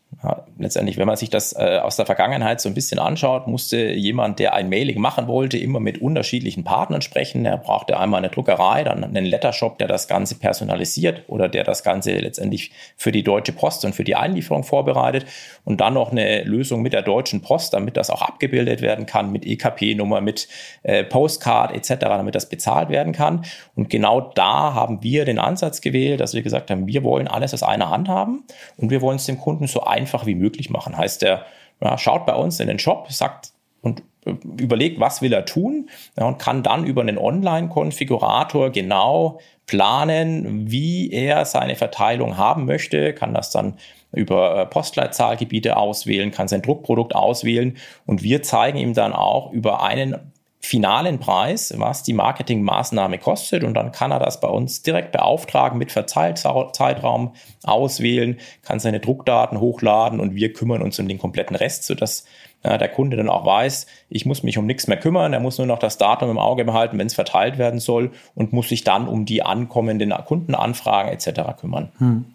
Letztendlich, 0.59 0.97
wenn 0.97 1.07
man 1.07 1.15
sich 1.15 1.29
das 1.29 1.53
äh, 1.53 1.79
aus 1.81 1.95
der 1.95 2.05
Vergangenheit 2.05 2.61
so 2.61 2.69
ein 2.69 2.73
bisschen 2.73 2.99
anschaut, 2.99 3.47
musste 3.47 3.91
jemand, 3.91 4.39
der 4.39 4.53
ein 4.53 4.69
Mailing 4.69 4.99
machen 4.99 5.27
wollte, 5.27 5.57
immer 5.57 5.79
mit 5.79 6.01
unterschiedlichen 6.01 6.63
Partnern 6.63 7.01
sprechen. 7.01 7.45
Er 7.45 7.57
brauchte 7.57 7.99
einmal 7.99 8.19
eine 8.19 8.29
Druckerei, 8.29 8.83
dann 8.83 9.03
einen 9.03 9.25
Lettershop, 9.25 9.77
der 9.77 9.87
das 9.87 10.07
Ganze 10.07 10.35
personalisiert 10.35 11.23
oder 11.27 11.47
der 11.49 11.63
das 11.63 11.83
Ganze 11.83 12.17
letztendlich 12.17 12.71
für 12.95 13.11
die 13.11 13.23
Deutsche 13.23 13.51
Post 13.51 13.85
und 13.85 13.93
für 13.93 14.03
die 14.03 14.15
Einlieferung 14.15 14.63
vorbereitet 14.63 15.25
und 15.63 15.81
dann 15.81 15.93
noch 15.93 16.11
eine 16.11 16.43
Lösung 16.43 16.81
mit 16.81 16.93
der 16.93 17.01
Deutschen 17.01 17.41
Post, 17.41 17.73
damit 17.73 17.97
das 17.97 18.09
auch 18.09 18.21
abgebildet 18.21 18.81
werden 18.81 19.05
kann, 19.05 19.31
mit 19.31 19.45
EKP-Nummer, 19.45 20.21
mit 20.21 20.47
äh, 20.83 21.03
Postcard 21.03 21.73
etc., 21.75 21.95
damit 21.99 22.35
das 22.35 22.49
bezahlt 22.49 22.89
werden 22.89 23.13
kann. 23.13 23.43
Und 23.75 23.89
genau 23.89 24.21
da 24.21 24.73
haben 24.73 25.03
wir 25.03 25.25
den 25.25 25.39
Ansatz 25.39 25.81
gewählt, 25.81 26.19
dass 26.19 26.33
wir 26.33 26.41
gesagt 26.41 26.71
haben, 26.71 26.87
wir 26.87 27.03
wollen 27.03 27.27
alles 27.27 27.53
aus 27.53 27.63
einer 27.63 27.89
Hand 27.89 28.09
haben 28.09 28.43
und 28.77 28.89
wir 28.89 29.01
wollen 29.01 29.17
es 29.17 29.25
dem 29.25 29.37
Kunden 29.39 29.67
so 29.67 29.81
einfach 29.81 30.25
wie 30.25 30.35
möglich 30.35 30.46
machen. 30.69 30.97
Heißt, 30.97 31.21
der 31.21 31.45
ja, 31.81 31.97
schaut 31.97 32.25
bei 32.25 32.35
uns 32.35 32.59
in 32.59 32.67
den 32.67 32.79
Shop, 32.79 33.11
sagt 33.11 33.51
und 33.81 34.03
äh, 34.25 34.31
überlegt, 34.59 34.99
was 34.99 35.21
will 35.21 35.33
er 35.33 35.45
tun 35.45 35.89
ja, 36.17 36.25
und 36.25 36.39
kann 36.39 36.63
dann 36.63 36.85
über 36.85 37.01
einen 37.01 37.17
Online-Konfigurator 37.17 38.71
genau 38.71 39.39
planen, 39.65 40.71
wie 40.71 41.11
er 41.11 41.45
seine 41.45 41.75
Verteilung 41.75 42.37
haben 42.37 42.65
möchte, 42.65 43.13
kann 43.13 43.33
das 43.33 43.51
dann 43.51 43.77
über 44.11 44.61
äh, 44.61 44.65
Postleitzahlgebiete 44.65 45.77
auswählen, 45.77 46.31
kann 46.31 46.47
sein 46.47 46.61
Druckprodukt 46.61 47.15
auswählen 47.15 47.77
und 48.05 48.23
wir 48.23 48.41
zeigen 48.43 48.77
ihm 48.77 48.93
dann 48.93 49.13
auch 49.13 49.51
über 49.51 49.83
einen 49.83 50.31
finalen 50.67 51.19
Preis, 51.19 51.73
was 51.77 52.03
die 52.03 52.11
Marketingmaßnahme 52.11 53.19
kostet 53.19 53.63
und 53.63 53.73
dann 53.73 53.93
kann 53.93 54.11
er 54.11 54.19
das 54.19 54.41
bei 54.41 54.49
uns 54.49 54.81
direkt 54.81 55.13
beauftragen 55.13 55.77
mit 55.77 55.93
Verteilzeitraum 55.93 57.33
auswählen, 57.63 58.37
kann 58.63 58.79
seine 58.79 58.99
Druckdaten 58.99 59.61
hochladen 59.61 60.19
und 60.19 60.35
wir 60.35 60.51
kümmern 60.51 60.81
uns 60.81 60.99
um 60.99 61.07
den 61.07 61.19
kompletten 61.19 61.55
Rest, 61.55 61.85
sodass 61.85 62.25
ja, 62.65 62.77
der 62.77 62.89
Kunde 62.89 63.15
dann 63.15 63.29
auch 63.29 63.45
weiß, 63.45 63.87
ich 64.09 64.25
muss 64.25 64.43
mich 64.43 64.57
um 64.57 64.65
nichts 64.65 64.87
mehr 64.87 64.97
kümmern, 64.97 65.31
er 65.31 65.39
muss 65.39 65.57
nur 65.57 65.67
noch 65.67 65.79
das 65.79 65.97
Datum 65.97 66.31
im 66.31 66.37
Auge 66.37 66.65
behalten, 66.65 66.99
wenn 66.99 67.07
es 67.07 67.13
verteilt 67.13 67.57
werden 67.57 67.79
soll 67.79 68.11
und 68.35 68.51
muss 68.51 68.67
sich 68.67 68.83
dann 68.83 69.07
um 69.07 69.25
die 69.25 69.43
ankommenden 69.43 70.13
Kundenanfragen 70.25 71.13
etc. 71.13 71.61
kümmern. 71.61 71.93
Hm. 71.99 72.25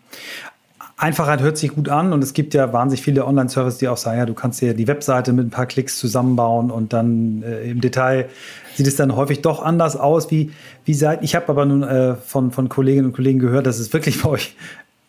Einfachheit 1.02 1.42
hört 1.42 1.59
sich 1.59 1.75
gut 1.75 1.88
an 1.88 2.12
und 2.12 2.23
es 2.23 2.32
gibt 2.32 2.54
ja 2.54 2.73
wahnsinnig 2.73 3.02
viele 3.02 3.26
Online-Services, 3.26 3.78
die 3.78 3.88
auch 3.88 3.97
sagen, 3.97 4.18
ja, 4.18 4.25
du 4.25 4.35
kannst 4.35 4.61
dir 4.61 4.73
die 4.73 4.87
Webseite 4.87 5.32
mit 5.32 5.47
ein 5.47 5.50
paar 5.50 5.66
Klicks 5.66 5.99
zusammenbauen 5.99 6.71
und 6.71 6.92
dann 6.92 7.42
äh, 7.42 7.68
im 7.68 7.80
Detail 7.80 8.28
sieht 8.76 8.87
es 8.87 8.94
dann 8.94 9.16
häufig 9.16 9.42
doch 9.42 9.64
anders 9.64 9.97
aus. 9.97 10.30
Wie, 10.30 10.52
wie 10.85 10.94
seid, 10.94 11.25
ich 11.25 11.35
habe 11.35 11.49
aber 11.49 11.64
nun 11.66 11.82
äh, 11.82 12.14
von, 12.14 12.52
von 12.52 12.68
Kolleginnen 12.68 13.06
und 13.06 13.14
Kollegen 13.14 13.40
gehört, 13.40 13.66
dass 13.66 13.80
es 13.80 13.92
wirklich 13.92 14.23
bei 14.23 14.28
euch, 14.28 14.54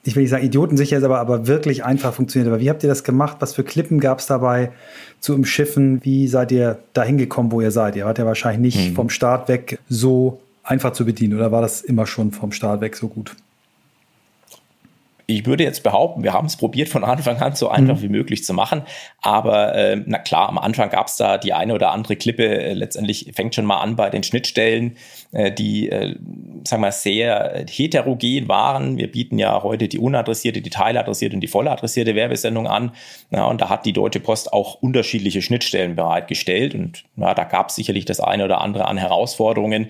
ich 0.04 0.16
will 0.16 0.24
nicht 0.24 0.32
sagen 0.32 0.44
idiotensicher 0.44 0.98
ist, 0.98 1.04
aber, 1.04 1.20
aber 1.20 1.46
wirklich 1.46 1.86
einfach 1.86 2.12
funktioniert. 2.12 2.52
Aber 2.52 2.60
wie 2.60 2.72
habt 2.72 2.82
ihr 2.82 2.90
das 2.90 3.04
gemacht? 3.04 3.38
Was 3.42 3.54
für 3.54 3.64
Klippen 3.64 4.00
gab 4.00 4.18
es 4.18 4.26
dabei 4.26 4.72
zu 5.20 5.36
umschiffen? 5.36 6.04
Wie 6.04 6.28
seid 6.28 6.52
ihr 6.52 6.80
dahin 6.94 7.20
gekommen, 7.20 7.52
wo 7.52 7.62
ihr 7.62 7.70
seid? 7.70 7.96
Ihr 7.96 8.06
wart 8.06 8.18
ja 8.18 8.26
wahrscheinlich 8.26 8.76
nicht 8.76 8.90
mhm. 8.90 8.96
vom 8.96 9.10
Start 9.12 9.48
weg 9.48 9.78
so 9.90 10.42
einfach 10.64 10.94
zu 10.94 11.06
bedienen 11.06 11.36
oder 11.36 11.52
war 11.52 11.62
das 11.62 11.82
immer 11.82 12.08
schon 12.08 12.32
vom 12.32 12.52
Start 12.52 12.82
weg 12.82 12.96
so 12.96 13.10
gut? 13.10 13.36
Ich 15.26 15.46
würde 15.46 15.64
jetzt 15.64 15.84
behaupten, 15.84 16.24
wir 16.24 16.34
haben 16.34 16.48
es 16.48 16.58
probiert 16.58 16.90
von 16.90 17.04
Anfang 17.04 17.38
an 17.38 17.56
so 17.56 17.70
einfach 17.70 17.98
mhm. 17.98 18.02
wie 18.02 18.10
möglich 18.10 18.44
zu 18.44 18.54
machen. 18.54 18.84
Aber 19.22 19.74
äh, 19.76 20.02
na 20.06 20.20
klar, 20.20 20.50
am 20.50 20.58
Anfang 20.58 20.90
gab 20.90 21.08
es 21.08 21.16
da 21.16 21.38
die 21.38 21.54
eine 21.54 21.74
oder 21.74 21.92
andere 21.92 22.16
Klippe. 22.16 22.44
Äh, 22.46 22.74
letztendlich 22.74 23.32
fängt 23.34 23.56
schon 23.56 23.66
mal 23.66 23.80
an 23.80 23.96
bei 23.96 24.10
den 24.10 24.24
Schnittstellen, 24.24 24.98
äh, 25.32 25.52
die, 25.52 25.90
äh, 25.90 26.16
sagen 26.66 26.84
wir, 26.84 26.92
sehr 26.92 27.66
heterogen 27.70 28.48
waren. 28.48 28.98
Wir 28.98 29.10
bieten 29.12 29.40
ja 29.40 29.64
heute 29.64 29.88
die 29.88 30.00
unadressierte, 30.00 30.62
die 30.62 30.70
teiladressierte 30.70 31.36
und 31.36 31.42
die 31.42 31.48
volladressierte 31.48 32.16
Werbesendung 32.16 32.68
an. 32.68 32.92
Ja, 33.32 33.46
und 33.46 33.62
da 33.62 33.70
hat 33.70 33.86
die 33.86 33.94
Deutsche 33.94 34.20
Post 34.20 34.52
auch 34.52 34.76
unterschiedliche 34.82 35.42
Schnittstellen 35.42 35.96
bereitgestellt. 35.96 36.76
Und 36.76 37.04
ja, 37.16 37.34
da 37.34 37.46
gab 37.46 37.70
es 37.70 37.76
sicherlich 37.76 38.06
das 38.06 38.20
eine 38.20 38.46
oder 38.46 38.62
andere 38.62 38.86
an 38.86 38.98
Herausforderungen, 38.98 39.88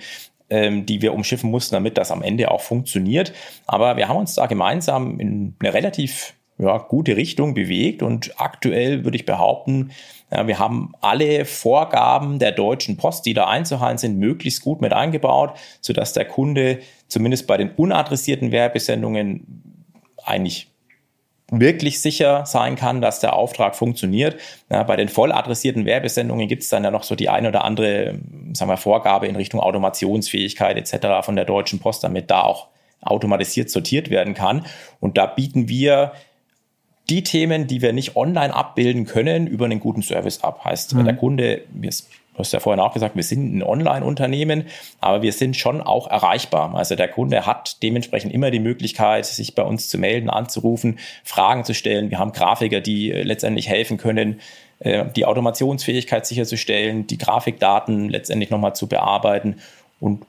ähm, 0.54 0.86
die 0.86 1.02
wir 1.02 1.16
umschiffen 1.16 1.50
mussten, 1.50 1.74
damit 1.74 1.98
das 1.98 2.12
am 2.12 2.22
Ende 2.22 2.52
auch 2.52 2.62
funktioniert. 2.62 3.34
Aber 3.66 3.98
wir 3.98 4.08
haben 4.08 4.18
uns 4.18 4.36
da 4.36 4.46
gemeinsam 4.46 5.20
in 5.20 5.56
eine 5.60 5.74
relativ 5.74 6.36
ja, 6.60 6.78
gute 6.78 7.18
Richtung 7.18 7.56
bewegt 7.56 8.04
und 8.04 8.40
aktuell 8.40 9.04
würde 9.04 9.18
ich 9.18 9.26
behaupten, 9.26 9.90
ja, 10.32 10.46
wir 10.46 10.60
haben 10.60 10.94
alle 11.02 11.46
Vorgaben 11.46 12.38
der 12.38 12.52
Deutschen 12.52 12.98
Post, 12.98 13.26
die 13.26 13.34
da 13.34 13.48
einzuhalten 13.48 13.98
sind, 13.98 14.20
möglichst 14.20 14.62
gut 14.62 14.80
mit 14.80 14.94
eingebaut, 14.94 15.58
sodass 15.82 16.14
der 16.14 16.26
Kunde 16.26 16.80
zumindest 17.08 17.48
bei 17.48 17.58
den 17.58 17.72
unadressierten 17.72 18.52
Werbesendungen 18.52 19.64
eigentlich 20.24 20.73
wirklich 21.52 22.02
sicher 22.02 22.46
sein 22.46 22.76
kann, 22.76 23.02
dass 23.02 23.20
der 23.20 23.34
Auftrag 23.34 23.76
funktioniert. 23.76 24.38
Ja, 24.70 24.84
bei 24.84 24.96
den 24.96 25.10
voll 25.10 25.32
adressierten 25.32 25.86
Werbesendungen 25.86 26.48
gibt 26.48 26.64
es 26.64 26.70
dann 26.70 26.84
ja 26.84 26.92
noch 26.92 27.04
so 27.04 27.16
die 27.16 27.30
eine 27.30 27.50
oder 27.50 27.64
andere 27.64 28.20
sagen 28.54 28.72
wir, 28.72 28.78
Vorgabe 28.78 29.28
in 29.28 29.36
Richtung 29.36 29.60
Automationsfähigkeit 29.60 30.78
etc. 30.78 31.26
von 31.26 31.36
der 31.36 31.46
Deutschen 31.46 31.80
Post, 31.80 32.04
damit 32.04 32.32
da 32.32 32.42
auch 32.42 32.68
automatisiert 33.02 33.70
sortiert 33.70 34.10
werden 34.10 34.34
kann. 34.34 34.66
Und 35.00 35.18
da 35.18 35.26
bieten 35.26 35.68
wir 35.68 36.14
die 37.10 37.24
Themen, 37.24 37.68
die 37.68 37.82
wir 37.82 37.94
nicht 37.94 38.16
online 38.16 38.54
abbilden 38.54 39.06
können, 39.06 39.48
über 39.48 39.66
einen 39.66 39.80
guten 39.80 40.02
Service 40.02 40.44
ab. 40.44 40.64
Heißt, 40.64 40.94
mhm. 40.94 41.06
der 41.06 41.16
Kunde, 41.16 41.62
wir 41.70 41.92
Du 42.34 42.40
hast 42.40 42.52
ja 42.52 42.60
vorhin 42.60 42.80
auch 42.80 42.94
gesagt, 42.94 43.16
wir 43.16 43.24
sind 43.24 43.56
ein 43.56 43.64
Online-Unternehmen, 43.64 44.66
aber 45.00 45.22
wir 45.22 45.34
sind 45.34 45.56
schon 45.56 45.82
auch 45.82 46.10
erreichbar. 46.10 46.74
Also 46.74 46.96
der 46.96 47.08
Kunde 47.08 47.46
hat 47.46 47.82
dementsprechend 47.84 48.34
immer 48.34 48.50
die 48.50 48.60
Möglichkeit, 48.60 49.26
sich 49.26 49.54
bei 49.54 49.64
uns 49.64 49.88
zu 49.88 50.00
melden, 50.00 50.30
anzurufen, 50.30 50.98
Fragen 51.24 51.64
zu 51.64 51.76
stellen. 51.76 52.10
Wir 52.10 52.18
haben 52.18 52.32
Grafiker, 52.32 52.82
die 52.82 53.12
äh, 53.12 53.22
letztendlich 53.22 53.70
helfen 53.70 53.98
können, 53.98 54.40
äh, 54.80 55.06
die 55.16 55.26
Automationsfähigkeit 55.26 56.26
sicherzustellen, 56.26 57.06
die 57.06 57.20
Grafikdaten 57.20 58.10
letztendlich 58.10 58.50
nochmal 58.50 58.76
zu 58.76 58.88
bearbeiten 58.88 59.58
und 60.00 60.26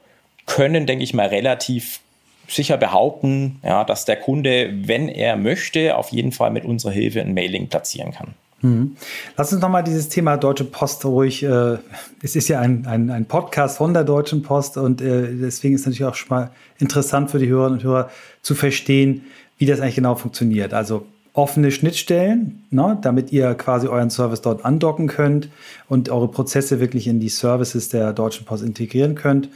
können, 0.47 0.87
denke 0.87 1.05
ich 1.05 1.15
mal, 1.15 1.29
relativ 1.29 2.01
sicher 2.49 2.77
behaupten, 2.77 3.61
ja, 3.63 3.85
dass 3.85 4.05
der 4.05 4.17
Kunde, 4.17 4.71
wenn 4.73 5.09
er 5.09 5.37
möchte, 5.37 5.97
auf 5.97 6.11
jeden 6.11 6.33
Fall 6.33 6.51
mit 6.51 6.67
unserer 6.67 6.93
Hilfe 6.93 7.23
ein 7.23 7.33
Mailing 7.33 7.69
platzieren 7.69 8.13
kann. 8.13 8.35
Mhm. 8.65 8.97
Lass 9.37 9.53
uns 9.53 9.61
nochmal 9.61 9.85
dieses 9.85 10.09
Thema 10.09 10.39
Deutsche 10.39 10.65
Post 10.65 11.05
ruhig, 11.05 11.43
äh, 11.43 11.77
es 12.23 12.35
ist 12.35 12.49
ja 12.49 12.61
ein, 12.61 12.87
ein, 12.87 13.11
ein, 13.11 13.27
Podcast 13.27 13.77
von 13.77 13.93
der 13.93 14.05
Deutschen 14.05 14.43
Post 14.43 14.79
und 14.79 15.03
äh, 15.03 15.35
deswegen 15.35 15.75
ist 15.75 15.85
natürlich 15.85 16.07
auch 16.07 16.15
schon 16.15 16.35
mal 16.35 16.51
interessant 16.79 17.31
für 17.31 17.39
die 17.39 17.49
Hörerinnen 17.49 17.81
und 17.81 17.85
Hörer 17.85 18.11
zu 18.41 18.55
verstehen, 18.55 19.27
wie 19.59 19.67
das 19.67 19.81
eigentlich 19.81 19.97
genau 19.97 20.15
funktioniert. 20.15 20.73
Also 20.73 21.05
offene 21.35 21.73
Schnittstellen, 21.73 22.65
ne, 22.71 22.97
damit 23.03 23.33
ihr 23.33 23.55
quasi 23.55 23.87
euren 23.87 24.09
Service 24.09 24.41
dort 24.41 24.65
andocken 24.65 25.09
könnt 25.09 25.51
und 25.91 26.09
eure 26.09 26.29
Prozesse 26.29 26.81
wirklich 26.81 27.07
in 27.07 27.21
die 27.21 27.29
Services 27.29 27.91
der 27.91 28.15
Deutschen 28.15 28.47
Post 28.47 28.65
integrieren 28.65 29.15
könnt. 29.15 29.51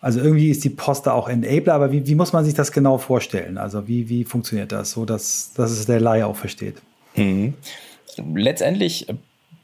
Also 0.00 0.20
irgendwie 0.20 0.50
ist 0.50 0.62
die 0.62 0.70
Post 0.70 1.08
da 1.08 1.12
auch 1.14 1.28
Enabler, 1.28 1.74
aber 1.74 1.90
wie, 1.90 2.06
wie 2.06 2.14
muss 2.14 2.32
man 2.32 2.44
sich 2.44 2.54
das 2.54 2.70
genau 2.70 2.98
vorstellen? 2.98 3.58
Also 3.58 3.88
wie, 3.88 4.08
wie 4.08 4.22
funktioniert 4.22 4.70
das, 4.70 4.92
so 4.92 5.04
dass, 5.04 5.52
dass 5.54 5.72
es 5.72 5.86
der 5.86 6.00
Laie 6.00 6.26
auch 6.26 6.36
versteht? 6.36 6.76
Mhm 7.16 7.54
letztendlich 8.16 9.06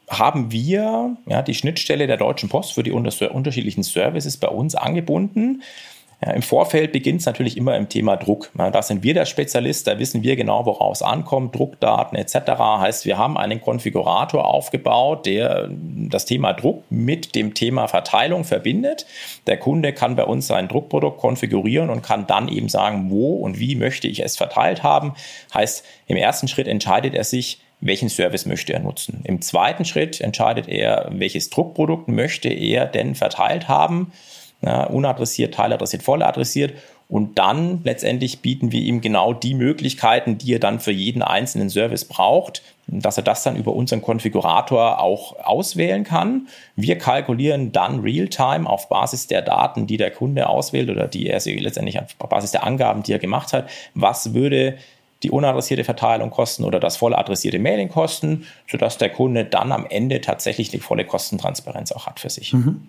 haben 0.09 0.51
wir 0.51 1.17
ja, 1.27 1.43
die 1.43 1.55
Schnittstelle 1.55 2.07
der 2.07 2.17
Deutschen 2.17 2.49
Post 2.49 2.73
für 2.73 2.83
die 2.83 2.93
unterschiedlichen 2.93 3.83
Services 3.83 4.37
bei 4.37 4.49
uns 4.49 4.75
angebunden. 4.75 5.63
Ja, 6.25 6.33
Im 6.33 6.43
Vorfeld 6.43 6.91
beginnt 6.91 7.21
es 7.21 7.27
natürlich 7.27 7.57
immer 7.57 7.77
im 7.77 7.89
Thema 7.89 8.17
Druck. 8.17 8.51
Ja, 8.59 8.71
da 8.71 8.83
sind 8.83 9.05
wir 9.05 9.15
der 9.15 9.25
Spezialist, 9.25 9.87
da 9.87 10.01
wissen 10.01 10.25
wir 10.25 10.35
genau, 10.35 10.67
worauf 10.67 10.95
es 10.95 11.03
ankommt, 11.03 11.55
Druckdaten 11.55 12.19
etc. 12.19 12.59
Heißt, 12.59 13.05
wir 13.05 13.19
haben 13.19 13.37
einen 13.37 13.61
Konfigurator 13.61 14.45
aufgebaut, 14.45 15.27
der 15.27 15.69
das 15.71 16.25
Thema 16.25 16.55
Druck 16.55 16.83
mit 16.91 17.37
dem 17.37 17.55
Thema 17.55 17.87
Verteilung 17.87 18.43
verbindet. 18.43 19.07
Der 19.47 19.59
Kunde 19.59 19.93
kann 19.93 20.17
bei 20.17 20.25
uns 20.25 20.49
sein 20.49 20.67
Druckprodukt 20.67 21.19
konfigurieren 21.19 21.89
und 21.89 22.03
kann 22.03 22.27
dann 22.27 22.49
eben 22.49 22.69
sagen, 22.69 23.11
wo 23.11 23.37
und 23.37 23.61
wie 23.61 23.77
möchte 23.77 24.09
ich 24.09 24.25
es 24.25 24.37
verteilt 24.37 24.83
haben. 24.83 25.15
Heißt, 25.55 25.85
im 26.09 26.17
ersten 26.17 26.49
Schritt 26.49 26.67
entscheidet 26.67 27.15
er 27.15 27.25
sich, 27.25 27.61
welchen 27.81 28.09
Service 28.09 28.47
möchte 28.47 28.73
er 28.73 28.81
nutzen. 28.81 29.21
Im 29.25 29.41
zweiten 29.41 29.85
Schritt 29.85 30.21
entscheidet 30.21 30.69
er, 30.69 31.09
welches 31.13 31.51
Druckprodukt 31.51 32.09
möchte 32.09 32.49
er 32.49 32.87
denn 32.87 33.15
verteilt 33.15 33.69
haben, 33.69 34.13
ja, 34.61 34.85
unadressiert, 34.85 35.55
teiladressiert, 35.55 36.03
volladressiert. 36.03 36.75
Und 37.09 37.39
dann 37.39 37.81
letztendlich 37.85 38.41
bieten 38.41 38.71
wir 38.71 38.81
ihm 38.81 39.01
genau 39.01 39.33
die 39.33 39.55
Möglichkeiten, 39.55 40.37
die 40.37 40.55
er 40.55 40.59
dann 40.59 40.79
für 40.79 40.93
jeden 40.93 41.23
einzelnen 41.23 41.71
Service 41.71 42.05
braucht, 42.05 42.63
dass 42.87 43.17
er 43.17 43.23
das 43.23 43.43
dann 43.43 43.57
über 43.57 43.73
unseren 43.73 44.03
Konfigurator 44.03 45.01
auch 45.01 45.39
auswählen 45.39 46.05
kann. 46.05 46.49
Wir 46.77 46.99
kalkulieren 46.99 47.73
dann 47.73 48.01
real-time 48.01 48.69
auf 48.69 48.89
Basis 48.89 49.27
der 49.27 49.43
Daten, 49.43 49.87
die 49.87 49.97
der 49.97 50.11
Kunde 50.11 50.49
auswählt 50.49 50.91
oder 50.91 51.07
die 51.07 51.29
er 51.29 51.41
letztendlich 51.45 51.99
auf 51.99 52.15
Basis 52.17 52.51
der 52.51 52.65
Angaben, 52.65 53.03
die 53.03 53.13
er 53.13 53.19
gemacht 53.19 53.53
hat, 53.53 53.71
was 53.95 54.35
würde 54.35 54.77
die 55.23 55.31
unadressierte 55.31 55.83
Verteilung 55.85 56.31
kosten 56.31 56.65
oder 56.65 56.79
das 56.79 56.97
voll 56.97 57.15
adressierte 57.15 57.59
Mailing 57.59 57.89
kosten, 57.89 58.47
sodass 58.71 58.99
der 58.99 59.11
Kunde 59.11 59.45
dann 59.45 59.73
am 59.73 59.85
Ende 59.89 60.21
tatsächlich 60.21 60.69
die 60.69 60.79
volle 60.79 61.05
Kostentransparenz 61.05 61.91
auch 61.93 62.07
hat 62.07 62.21
für 62.21 62.31
sich. 62.31 62.53
Mhm. 62.53 62.83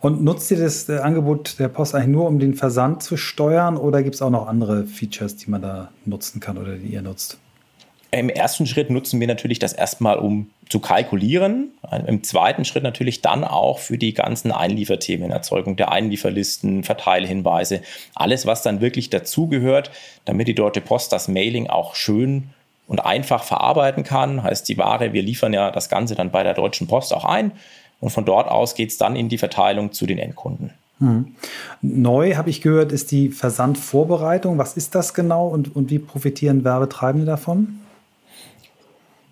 Und 0.00 0.22
nutzt 0.22 0.50
ihr 0.50 0.58
das 0.58 0.88
äh, 0.88 0.98
Angebot 0.98 1.58
der 1.58 1.68
Post 1.68 1.94
eigentlich 1.94 2.08
nur, 2.08 2.26
um 2.26 2.38
den 2.38 2.54
Versand 2.54 3.02
zu 3.02 3.16
steuern 3.16 3.76
oder 3.76 4.02
gibt 4.02 4.16
es 4.16 4.22
auch 4.22 4.30
noch 4.30 4.46
andere 4.48 4.84
Features, 4.84 5.36
die 5.36 5.50
man 5.50 5.62
da 5.62 5.90
nutzen 6.04 6.40
kann 6.40 6.58
oder 6.58 6.76
die 6.76 6.88
ihr 6.88 7.02
nutzt? 7.02 7.38
Im 8.14 8.28
ersten 8.28 8.66
Schritt 8.66 8.90
nutzen 8.90 9.18
wir 9.20 9.26
natürlich 9.26 9.58
das 9.58 9.72
erstmal, 9.72 10.18
um 10.18 10.50
zu 10.68 10.80
kalkulieren. 10.80 11.70
Im 12.06 12.22
zweiten 12.22 12.66
Schritt 12.66 12.82
natürlich 12.82 13.22
dann 13.22 13.42
auch 13.42 13.78
für 13.78 13.96
die 13.96 14.12
ganzen 14.12 14.52
Einlieferthemen, 14.52 15.30
Erzeugung 15.30 15.76
der 15.76 15.90
Einlieferlisten, 15.90 16.84
Verteilhinweise, 16.84 17.80
alles, 18.14 18.44
was 18.44 18.62
dann 18.62 18.82
wirklich 18.82 19.08
dazugehört, 19.08 19.90
damit 20.26 20.46
die 20.46 20.54
Deutsche 20.54 20.82
Post 20.82 21.12
das 21.12 21.26
Mailing 21.26 21.68
auch 21.68 21.94
schön 21.94 22.50
und 22.86 23.00
einfach 23.00 23.44
verarbeiten 23.44 24.04
kann. 24.04 24.42
Heißt 24.42 24.68
die 24.68 24.76
Ware, 24.76 25.14
wir 25.14 25.22
liefern 25.22 25.54
ja 25.54 25.70
das 25.70 25.88
Ganze 25.88 26.14
dann 26.14 26.30
bei 26.30 26.42
der 26.42 26.52
Deutschen 26.52 26.86
Post 26.86 27.14
auch 27.14 27.24
ein 27.24 27.52
und 28.00 28.10
von 28.10 28.26
dort 28.26 28.46
aus 28.46 28.74
geht 28.74 28.90
es 28.90 28.98
dann 28.98 29.16
in 29.16 29.30
die 29.30 29.38
Verteilung 29.38 29.92
zu 29.92 30.04
den 30.04 30.18
Endkunden. 30.18 30.70
Hm. 30.98 31.34
Neu, 31.80 32.34
habe 32.34 32.50
ich 32.50 32.60
gehört, 32.60 32.92
ist 32.92 33.10
die 33.10 33.30
Versandvorbereitung. 33.30 34.58
Was 34.58 34.76
ist 34.76 34.94
das 34.94 35.14
genau 35.14 35.48
und, 35.48 35.74
und 35.74 35.88
wie 35.88 35.98
profitieren 35.98 36.62
Werbetreibende 36.62 37.24
davon? 37.24 37.78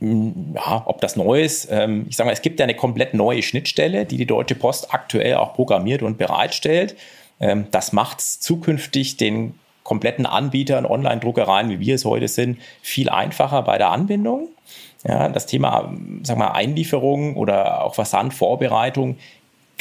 Ja, 0.00 0.82
ob 0.86 1.00
das 1.00 1.16
neu 1.16 1.42
ist, 1.42 1.68
ähm, 1.70 2.06
ich 2.08 2.16
sage 2.16 2.28
mal, 2.28 2.32
es 2.32 2.42
gibt 2.42 2.58
ja 2.58 2.64
eine 2.64 2.74
komplett 2.74 3.12
neue 3.12 3.42
Schnittstelle, 3.42 4.06
die 4.06 4.16
die 4.16 4.26
Deutsche 4.26 4.54
Post 4.54 4.94
aktuell 4.94 5.34
auch 5.34 5.52
programmiert 5.54 6.02
und 6.02 6.16
bereitstellt. 6.16 6.96
Ähm, 7.38 7.66
das 7.70 7.92
macht 7.92 8.20
es 8.20 8.40
zukünftig 8.40 9.18
den 9.18 9.58
kompletten 9.82 10.24
Anbietern, 10.24 10.86
Online-Druckereien, 10.86 11.68
wie 11.68 11.80
wir 11.80 11.94
es 11.94 12.04
heute 12.04 12.28
sind, 12.28 12.58
viel 12.80 13.10
einfacher 13.10 13.62
bei 13.62 13.76
der 13.76 13.90
Anbindung. 13.90 14.48
Ja, 15.06 15.28
das 15.28 15.46
Thema 15.46 15.92
sag 16.22 16.36
mal, 16.36 16.52
Einlieferung 16.52 17.36
oder 17.36 17.84
auch 17.84 17.94
Versandvorbereitung 17.94 19.16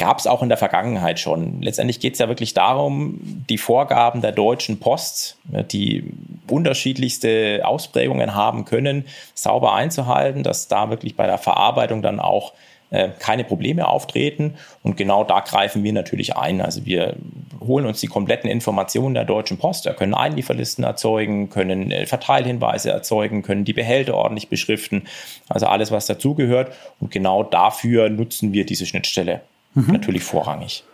gab 0.00 0.18
es 0.18 0.26
auch 0.26 0.42
in 0.42 0.48
der 0.48 0.56
Vergangenheit 0.56 1.20
schon. 1.20 1.60
Letztendlich 1.60 2.00
geht 2.00 2.14
es 2.14 2.20
ja 2.20 2.28
wirklich 2.28 2.54
darum, 2.54 3.20
die 3.50 3.58
Vorgaben 3.58 4.22
der 4.22 4.32
Deutschen 4.32 4.80
Post, 4.80 5.36
die 5.44 6.10
unterschiedlichste 6.48 7.60
Ausprägungen 7.64 8.34
haben 8.34 8.64
können, 8.64 9.04
sauber 9.34 9.74
einzuhalten, 9.74 10.42
dass 10.42 10.68
da 10.68 10.88
wirklich 10.88 11.16
bei 11.16 11.26
der 11.26 11.36
Verarbeitung 11.36 12.00
dann 12.00 12.18
auch 12.18 12.54
äh, 12.88 13.10
keine 13.18 13.44
Probleme 13.44 13.86
auftreten. 13.86 14.54
Und 14.82 14.96
genau 14.96 15.22
da 15.22 15.40
greifen 15.40 15.84
wir 15.84 15.92
natürlich 15.92 16.34
ein. 16.34 16.62
Also 16.62 16.86
wir 16.86 17.16
holen 17.60 17.84
uns 17.84 18.00
die 18.00 18.06
kompletten 18.06 18.48
Informationen 18.48 19.14
der 19.14 19.26
Deutschen 19.26 19.58
Post. 19.58 19.84
Wir 19.84 19.92
können 19.92 20.14
Einlieferlisten 20.14 20.82
erzeugen, 20.82 21.50
können 21.50 21.90
äh, 21.90 22.06
Verteilhinweise 22.06 22.90
erzeugen, 22.90 23.42
können 23.42 23.66
die 23.66 23.74
Behälter 23.74 24.14
ordentlich 24.14 24.48
beschriften. 24.48 25.02
Also 25.50 25.66
alles, 25.66 25.90
was 25.90 26.06
dazugehört. 26.06 26.72
Und 27.00 27.10
genau 27.10 27.42
dafür 27.42 28.08
nutzen 28.08 28.54
wir 28.54 28.64
diese 28.64 28.86
Schnittstelle 28.86 29.42
mhm. 29.74 29.92
natürlich 29.92 30.24
vorrangig. 30.24 30.84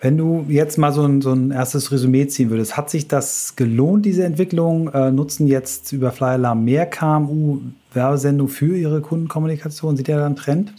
Wenn 0.00 0.18
du 0.18 0.44
jetzt 0.48 0.76
mal 0.76 0.92
so 0.92 1.02
ein, 1.04 1.22
so 1.22 1.32
ein 1.32 1.50
erstes 1.50 1.90
Resümee 1.90 2.26
ziehen 2.26 2.50
würdest, 2.50 2.76
hat 2.76 2.90
sich 2.90 3.08
das 3.08 3.56
gelohnt, 3.56 4.04
diese 4.04 4.24
Entwicklung? 4.24 4.92
Äh, 4.92 5.10
nutzen 5.10 5.46
jetzt 5.46 5.92
über 5.92 6.12
Flyalarm 6.12 6.64
mehr 6.64 6.86
KMU 6.86 7.60
Werbesendung 7.92 8.48
für 8.48 8.76
ihre 8.76 9.00
Kundenkommunikation? 9.00 9.96
Sieht 9.96 10.08
ihr 10.08 10.18
da 10.18 10.26
einen 10.26 10.36
Trend? 10.36 10.74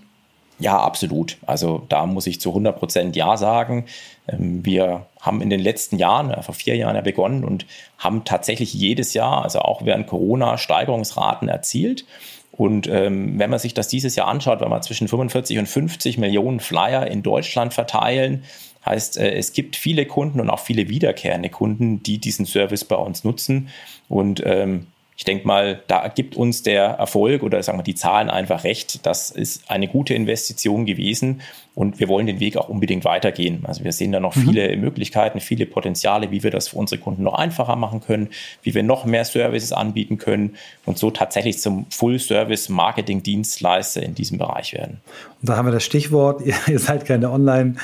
Ja, 0.58 0.80
absolut. 0.80 1.38
Also 1.46 1.84
da 1.90 2.06
muss 2.06 2.28
ich 2.28 2.40
zu 2.40 2.50
100 2.50 2.78
Prozent 2.78 3.16
Ja 3.16 3.36
sagen. 3.36 3.86
Ähm, 4.28 4.66
wir 4.66 5.08
haben 5.20 5.42
in 5.42 5.50
den 5.50 5.60
letzten 5.60 5.98
Jahren, 5.98 6.32
vor 6.44 6.54
vier 6.54 6.76
Jahren 6.76 6.96
ja 6.96 7.02
begonnen 7.02 7.44
und 7.44 7.66
haben 7.98 8.24
tatsächlich 8.24 8.74
jedes 8.74 9.14
Jahr, 9.14 9.44
also 9.44 9.60
auch 9.60 9.84
während 9.86 10.08
Corona, 10.08 10.58
Steigerungsraten 10.58 11.50
erzielt. 11.50 12.06
Und 12.58 12.88
ähm, 12.88 13.38
wenn 13.38 13.50
man 13.50 13.60
sich 13.60 13.74
das 13.74 13.90
dieses 13.90 14.16
Jahr 14.16 14.28
anschaut, 14.28 14.62
wenn 14.62 14.70
wir 14.70 14.82
zwischen 14.82 15.08
45 15.08 15.58
und 15.58 15.68
50 15.68 16.18
Millionen 16.18 16.60
Flyer 16.60 17.06
in 17.08 17.22
Deutschland 17.22 17.74
verteilen, 17.74 18.44
heißt, 18.86 19.18
äh, 19.18 19.34
es 19.34 19.52
gibt 19.52 19.76
viele 19.76 20.06
Kunden 20.06 20.40
und 20.40 20.50
auch 20.50 20.60
viele 20.60 20.88
wiederkehrende 20.88 21.50
Kunden, 21.50 22.02
die 22.02 22.18
diesen 22.18 22.46
Service 22.46 22.86
bei 22.86 22.96
uns 22.96 23.24
nutzen. 23.24 23.70
Und 24.08 24.42
ähm, 24.46 24.88
ich 25.18 25.26
denke 25.26 25.48
mal, 25.48 25.82
da 25.88 26.08
gibt 26.08 26.36
uns 26.36 26.64
der 26.64 26.84
Erfolg 26.86 27.44
oder 27.44 27.62
sagen 27.64 27.78
wir 27.78 27.84
die 27.84 27.96
Zahlen 27.96 28.30
einfach 28.30 28.64
recht. 28.64 29.06
Das 29.06 29.32
ist 29.32 29.70
eine 29.70 29.88
gute 29.88 30.14
Investition 30.14 30.86
gewesen 30.86 31.42
und 31.76 32.00
wir 32.00 32.08
wollen 32.08 32.26
den 32.26 32.40
Weg 32.40 32.58
auch 32.58 32.70
unbedingt 32.70 33.06
weitergehen. 33.06 33.60
Also 33.64 33.84
wir 33.84 33.92
sehen 33.92 34.14
da 34.14 34.22
noch 34.22 34.36
mhm. 34.36 34.42
viele 34.42 34.76
Möglichkeiten, 34.78 35.42
viele 35.42 35.66
Potenziale, 35.66 36.30
wie 36.32 36.42
wir 36.42 36.52
das 36.52 36.70
für 36.70 36.78
unsere 36.78 37.02
Kunden 37.02 37.24
noch 37.24 37.34
einfacher 37.34 37.76
machen 37.76 38.00
können, 38.02 38.30
wie 38.64 38.74
wir 38.74 38.82
noch 38.82 39.04
mehr 39.06 39.26
Services 39.26 39.74
anbieten 39.74 40.18
können 40.18 40.56
und 40.86 40.98
so 40.98 41.12
tatsächlich 41.12 41.60
zum 41.60 41.86
Full-Service-Marketing-Dienstleister 41.90 44.02
in 44.02 44.16
diesem 44.16 44.38
Bereich 44.38 44.72
werden. 44.74 45.02
Und 45.42 45.50
da 45.50 45.58
haben 45.58 45.68
wir 45.68 45.74
das 45.74 45.84
Stichwort, 45.84 46.42
ihr, 46.46 46.56
ihr 46.68 46.80
seid 46.80 47.04
keine 47.06 47.30
Online- 47.30 47.76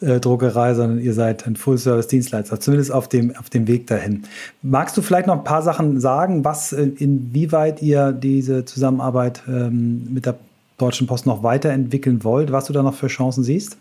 Druckerei, 0.00 0.74
sondern 0.74 1.00
ihr 1.00 1.14
seid 1.14 1.46
ein 1.46 1.54
Full-Service-Dienstleister, 1.56 2.60
zumindest 2.60 2.92
auf 2.92 3.08
dem, 3.08 3.34
auf 3.36 3.48
dem 3.48 3.68
Weg 3.68 3.86
dahin. 3.86 4.24
Magst 4.60 4.96
du 4.96 5.02
vielleicht 5.02 5.28
noch 5.28 5.38
ein 5.38 5.44
paar 5.44 5.62
Sachen 5.62 6.00
sagen, 6.00 6.44
was, 6.44 6.72
äh, 6.72 6.90
inwieweit 6.98 7.80
ihr 7.80 8.10
diese 8.12 8.64
Zusammenarbeit 8.64 9.44
ähm, 9.48 10.12
mit 10.12 10.26
der 10.26 10.34
Deutschen 10.78 11.06
Post 11.06 11.26
noch 11.26 11.42
weiterentwickeln 11.42 12.24
wollt, 12.24 12.52
was 12.52 12.66
du 12.66 12.72
da 12.72 12.82
noch 12.82 12.94
für 12.94 13.06
Chancen 13.06 13.44
siehst? 13.44 13.76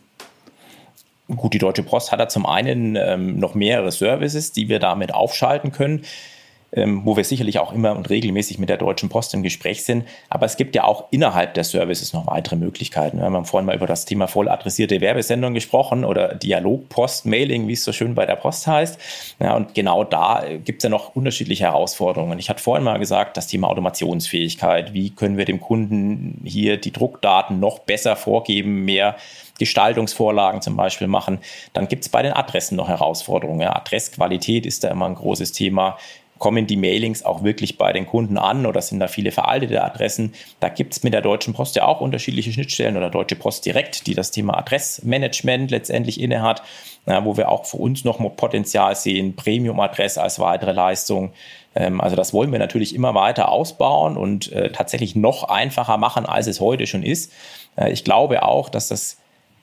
Gut, 1.28 1.54
die 1.54 1.60
Deutsche 1.60 1.84
Post 1.84 2.12
hat 2.12 2.20
da 2.20 2.28
zum 2.28 2.46
einen 2.46 2.96
ähm, 2.96 3.40
noch 3.40 3.56
mehrere 3.56 3.92
Services, 3.92 4.52
die 4.52 4.70
wir 4.70 4.80
damit 4.80 5.14
aufschalten 5.14 5.72
können 5.72 6.04
wo 6.76 7.16
wir 7.16 7.24
sicherlich 7.24 7.60
auch 7.60 7.72
immer 7.72 7.96
und 7.96 8.10
regelmäßig 8.10 8.58
mit 8.58 8.70
der 8.70 8.78
Deutschen 8.78 9.10
Post 9.10 9.34
im 9.34 9.44
Gespräch 9.44 9.84
sind. 9.84 10.06
Aber 10.30 10.46
es 10.46 10.58
gibt 10.58 10.76
ja 10.76 10.86
auch 10.86 11.06
innerhalb 11.12 11.54
der 11.54 11.64
Services 11.64 12.14
noch 12.14 12.26
weitere 12.26 12.56
Möglichkeiten. 12.56 13.20
Wir 13.20 13.26
haben 13.26 13.46
vorhin 13.46 13.68
mal 13.68 13.76
über 13.76 13.86
das 13.86 14.06
Thema 14.06 14.28
voll 14.28 14.50
adressierte 14.50 15.00
Werbesendung 15.00 15.54
gesprochen 15.54 16.04
oder 16.04 16.34
Dialogpost-Mailing, 16.34 17.68
wie 17.68 17.74
es 17.74 17.84
so 17.84 17.92
schön 17.92 18.16
bei 18.16 18.26
der 18.26 18.38
Post 18.38 18.66
heißt. 18.66 19.00
Ja, 19.40 19.56
und 19.56 19.76
genau 19.76 20.04
da 20.04 20.44
gibt 20.64 20.82
es 20.82 20.84
ja 20.84 20.90
noch 20.90 21.16
unterschiedliche 21.16 21.66
Herausforderungen. 21.66 22.40
Ich 22.40 22.50
hatte 22.50 22.64
vorhin 22.64 22.84
mal 22.84 22.98
gesagt, 22.98 23.38
das 23.38 23.46
Thema 23.46 23.68
Automationsfähigkeit. 23.70 24.94
Wie 24.94 25.12
können 25.12 25.38
wir 25.38 25.46
dem 25.46 25.62
Kunden 25.62 26.42
hier 26.44 26.78
die 26.78 26.92
Druckdaten 26.92 27.60
noch 27.60 27.80
besser 27.80 28.16
vorgeben, 28.16 28.84
mehr 28.84 29.16
Gestaltungsvorlagen 29.60 30.62
zum 30.62 30.76
Beispiel 30.76 31.08
machen. 31.08 31.40
Dann 31.74 31.88
gibt 31.88 32.04
es 32.04 32.10
bei 32.10 32.24
den 32.24 32.34
Adressen 32.34 32.76
noch 32.76 32.88
Herausforderungen. 32.88 33.62
Ja, 33.62 33.76
Adressqualität 33.76 34.66
ist 34.66 34.84
da 34.84 34.90
immer 34.90 35.06
ein 35.06 35.16
großes 35.16 35.52
Thema 35.52 35.98
kommen 36.44 36.68
die 36.68 36.76
Mailings 36.76 37.24
auch 37.24 37.46
wirklich 37.46 37.78
bei 37.78 37.94
den 37.94 38.06
Kunden 38.06 38.38
an 38.38 38.66
oder 38.66 38.82
sind 38.82 39.00
da 39.00 39.08
viele 39.08 39.32
veraltete 39.32 39.82
Adressen? 39.82 40.34
Da 40.60 40.68
gibt 40.68 40.92
es 40.92 41.02
mit 41.02 41.14
der 41.14 41.22
Deutschen 41.22 41.54
Post 41.54 41.78
ja 41.78 41.86
auch 41.86 42.02
unterschiedliche 42.02 42.52
Schnittstellen 42.52 42.98
oder 42.98 43.10
Deutsche 43.10 43.38
Post 43.38 43.66
direkt, 43.66 44.08
die 44.08 44.14
das 44.14 44.32
Thema 44.32 44.58
Adressmanagement 44.58 45.72
letztendlich 45.72 46.20
innehat, 46.20 46.62
wo 47.06 47.38
wir 47.38 47.48
auch 47.48 47.66
für 47.66 47.78
uns 47.78 48.04
noch 48.04 48.20
Potenzial 48.36 48.94
sehen, 48.98 49.38
Premium-Adress 49.38 50.18
als 50.18 50.38
weitere 50.38 50.74
Leistung. 50.74 51.32
Ähm, 51.76 52.02
also 52.02 52.18
das 52.18 52.34
wollen 52.34 52.52
wir 52.52 52.60
natürlich 52.60 52.94
immer 52.94 53.16
weiter 53.16 53.48
ausbauen 53.48 54.18
und 54.18 54.52
äh, 54.52 54.70
tatsächlich 54.70 55.16
noch 55.16 55.46
einfacher 55.46 55.96
machen, 55.96 56.26
als 56.26 56.48
es 56.48 56.60
heute 56.60 56.88
schon 56.88 57.04
ist. 57.04 57.32
Äh, 57.78 57.94
ich 57.94 58.04
glaube 58.04 58.44
auch, 58.44 58.68
dass 58.68 58.90
das 58.90 59.16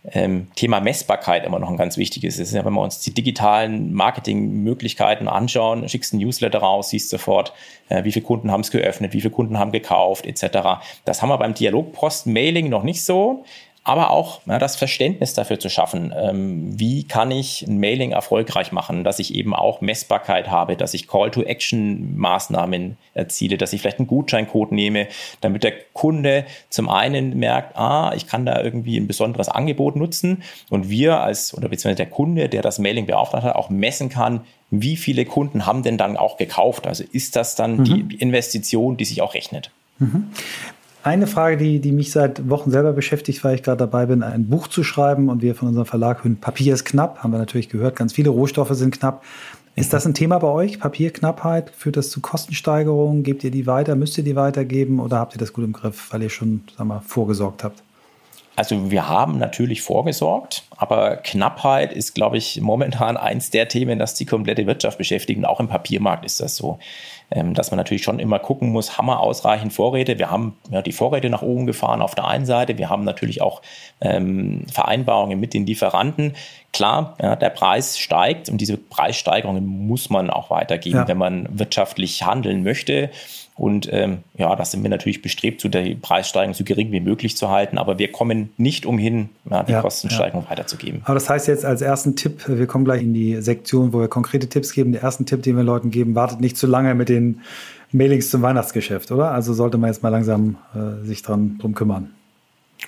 ähm, 0.05 0.49
Thema 0.55 0.81
Messbarkeit 0.81 1.45
immer 1.45 1.59
noch 1.59 1.69
ein 1.69 1.77
ganz 1.77 1.97
wichtiges 1.97 2.39
ist. 2.39 2.53
Ja, 2.53 2.65
wenn 2.65 2.73
wir 2.73 2.81
uns 2.81 3.01
die 3.01 3.13
digitalen 3.13 3.93
Marketingmöglichkeiten 3.93 5.29
anschauen, 5.29 5.89
schickst 5.89 6.15
ein 6.15 6.19
Newsletter 6.19 6.61
raus, 6.61 6.91
siehst 6.91 7.11
sofort, 7.11 7.53
äh, 7.89 8.05
wie 8.05 8.13
viele 8.13 8.25
Kunden 8.25 8.51
haben 8.51 8.63
es 8.63 8.71
geöffnet, 8.71 9.13
wie 9.13 9.21
viele 9.21 9.33
Kunden 9.33 9.59
haben 9.59 9.73
gekauft, 9.73 10.27
etc. 10.27 10.81
Das 11.05 11.21
haben 11.21 11.29
wir 11.29 11.39
beim 11.39 11.55
Dialogpost-Mailing 11.55 12.69
noch 12.69 12.83
nicht 12.83 13.05
so 13.05 13.45
aber 13.83 14.11
auch 14.11 14.43
ja, 14.47 14.59
das 14.59 14.77
Verständnis 14.77 15.33
dafür 15.33 15.59
zu 15.59 15.71
schaffen, 15.71 16.13
ähm, 16.15 16.79
wie 16.79 17.05
kann 17.05 17.31
ich 17.31 17.63
ein 17.67 17.81
Mailing 17.81 18.13
erfolgreich 18.13 18.73
machen, 18.73 19.05
dass 19.05 19.19
ich 19.19 19.35
eben 19.35 19.55
auch 19.55 19.81
Messbarkeit 19.81 20.51
habe, 20.51 20.77
dass 20.77 20.93
ich 20.93 21.09
Call-to-Action-Maßnahmen 21.09 22.99
erziele, 23.15 23.57
dass 23.57 23.73
ich 23.73 23.81
vielleicht 23.81 23.99
einen 23.99 24.07
Gutscheincode 24.07 24.73
nehme, 24.73 25.09
damit 25.41 25.65
der 25.65 25.73
Kunde 25.95 26.45
zum 26.69 26.91
einen 26.91 27.39
merkt, 27.39 27.77
ah, 27.77 28.13
ich 28.15 28.27
kann 28.27 28.45
da 28.45 28.63
irgendwie 28.63 28.99
ein 28.99 29.07
besonderes 29.07 29.49
Angebot 29.49 29.97
nutzen 29.97 30.43
und 30.69 30.91
wir 30.91 31.21
als, 31.21 31.55
oder 31.55 31.69
beziehungsweise 31.69 31.97
der 31.97 32.11
Kunde, 32.11 32.51
der 32.51 32.61
das 32.61 32.79
Mailing 32.79 33.07
beauftragt 33.07 33.45
hat, 33.45 33.57
auch 33.57 33.71
messen 33.71 34.11
kann, 34.11 34.43
wie 34.71 34.97
viele 34.97 35.25
Kunden 35.25 35.65
haben 35.67 35.83
denn 35.83 35.99
dann 35.99 36.17
auch 36.17 36.37
gekauft? 36.37 36.87
Also 36.87 37.03
ist 37.11 37.35
das 37.35 37.57
dann 37.57 37.79
mhm. 37.79 37.85
die 37.85 38.17
Investition, 38.17 38.97
die 38.97 39.05
sich 39.05 39.23
auch 39.23 39.35
rechnet? 39.35 39.71
Mhm. 39.99 40.31
Eine 41.03 41.27
Frage, 41.27 41.57
die, 41.57 41.81
die 41.81 41.93
mich 41.93 42.13
seit 42.13 42.51
Wochen 42.51 42.71
selber 42.71 42.93
beschäftigt, 42.93 43.43
weil 43.43 43.55
ich 43.55 43.63
gerade 43.63 43.79
dabei 43.79 44.05
bin, 44.05 44.23
ein 44.23 44.49
Buch 44.49 44.69
zu 44.69 44.85
schreiben 44.85 45.31
und 45.31 45.41
wir 45.41 45.55
von 45.55 45.69
unserem 45.69 45.87
Verlag 45.87 46.25
hören, 46.25 46.37
Papier 46.37 46.75
ist 46.75 46.85
knapp, 46.85 47.23
haben 47.23 47.33
wir 47.33 47.39
natürlich 47.39 47.71
gehört, 47.71 47.97
ganz 47.97 48.13
viele 48.13 48.29
Rohstoffe 48.29 48.73
sind 48.73 48.99
knapp. 48.99 49.23
Ist 49.77 49.95
das 49.95 50.05
ein 50.05 50.13
Thema 50.13 50.39
bei 50.39 50.49
euch? 50.49 50.79
Papierknappheit? 50.79 51.71
Führt 51.71 51.97
das 51.97 52.11
zu 52.11 52.21
Kostensteigerungen? 52.21 53.23
Gebt 53.23 53.45
ihr 53.45 53.51
die 53.51 53.67
weiter? 53.67 53.97
Müsst 53.97 54.19
ihr 54.19 54.25
die 54.25 54.37
weitergeben 54.37 55.01
oder 55.01 55.19
habt 55.19 55.35
ihr 55.35 55.39
das 55.39 55.55
gut 55.55 55.65
im 55.65 55.73
Griff, 55.73 56.13
weil 56.13 56.23
ihr 56.23 56.29
schon 56.29 56.65
sag 56.77 56.87
mal, 56.87 57.01
vorgesorgt 57.01 57.65
habt? 57.65 57.83
Also 58.57 58.91
wir 58.91 59.09
haben 59.09 59.39
natürlich 59.39 59.81
vorgesorgt, 59.81 60.65
aber 60.77 61.17
Knappheit 61.17 61.95
ist, 61.95 62.15
glaube 62.15 62.37
ich, 62.37 62.61
momentan 62.61 63.17
eins 63.17 63.49
der 63.49 63.69
Themen, 63.69 63.99
das 63.99 64.13
die 64.15 64.27
komplette 64.27 64.67
Wirtschaft 64.67 64.99
beschäftigt. 64.99 65.39
Und 65.39 65.47
auch 65.47 65.61
im 65.61 65.69
Papiermarkt 65.69 66.27
ist 66.27 66.41
das 66.41 66.57
so, 66.57 66.79
dass 67.31 67.71
man 67.71 67.79
natürlich 67.79 68.03
schon 68.03 68.19
immer 68.19 68.41
gucken 68.41 68.71
muss, 68.71 68.99
haben 68.99 69.07
wir 69.07 69.21
ausreichend 69.21 69.73
Vorräte? 69.73 70.19
Wir 70.19 70.31
haben 70.31 70.57
ja, 70.71 70.83
die 70.83 70.93
Vorräte 70.93 71.31
nach 71.31 71.43
oben 71.43 71.67
gefahren 71.67 72.03
auf 72.03 72.17
der 72.17 72.27
einen 72.27 72.45
Seite. 72.45 72.77
Wir 72.77 72.91
haben 72.91 73.05
natürlich 73.05 73.41
auch 73.41 73.63
ähm, 74.01 74.65
Vereinbarungen 74.73 75.39
mit 75.39 75.55
den 75.55 75.65
Lieferanten. 75.65 76.35
Klar, 76.73 77.17
ja, 77.21 77.37
der 77.37 77.51
Preis 77.51 77.99
steigt 77.99 78.49
und 78.49 78.61
diese 78.61 78.77
Preissteigerungen 78.77 79.65
muss 79.67 80.11
man 80.11 80.31
auch 80.31 80.51
weitergeben, 80.51 80.99
ja. 80.99 81.09
wenn 81.09 81.19
man 81.19 81.49
wirtschaftlich 81.51 82.25
handeln 82.25 82.65
möchte. 82.65 83.11
Und 83.61 83.93
ähm, 83.93 84.21
ja, 84.39 84.57
da 84.57 84.65
sind 84.65 84.83
wir 84.83 84.89
natürlich 84.89 85.21
bestrebt, 85.21 85.61
so 85.61 85.69
die 85.69 85.95
Preissteigerung 85.95 86.55
so 86.55 86.65
gering 86.65 86.93
wie 86.93 87.01
möglich 87.01 87.37
zu 87.37 87.51
halten. 87.51 87.77
Aber 87.77 87.99
wir 87.99 88.11
kommen 88.11 88.49
nicht 88.57 88.87
umhin, 88.87 89.29
ja, 89.51 89.63
die 89.65 89.73
ja, 89.73 89.83
Kostensteigerung 89.83 90.45
ja. 90.45 90.51
weiterzugeben. 90.51 91.03
Aber 91.05 91.13
das 91.13 91.29
heißt 91.29 91.47
jetzt 91.47 91.67
als 91.67 91.83
ersten 91.83 92.17
Tipp, 92.17 92.45
wir 92.47 92.67
kommen 92.67 92.87
gleich 92.87 93.03
in 93.03 93.13
die 93.13 93.37
Sektion, 93.43 93.93
wo 93.93 94.01
wir 94.01 94.09
konkrete 94.09 94.49
Tipps 94.49 94.73
geben. 94.73 94.93
Der 94.93 95.03
erste 95.03 95.27
Tipp, 95.27 95.43
den 95.43 95.57
wir 95.57 95.63
Leuten 95.63 95.91
geben, 95.91 96.15
wartet 96.15 96.41
nicht 96.41 96.57
zu 96.57 96.67
lange 96.67 96.95
mit 96.95 97.11
den 97.11 97.20
Mailings 97.93 98.31
zum 98.31 98.43
Weihnachtsgeschäft, 98.43 99.11
oder? 99.11 99.33
Also 99.33 99.53
sollte 99.53 99.79
man 99.79 99.91
jetzt 99.91 100.03
mal 100.03 100.11
langsam 100.11 100.57
äh, 100.75 101.05
sich 101.05 101.23
dran 101.23 101.59
drum 101.59 101.75
kümmern. 101.75 102.11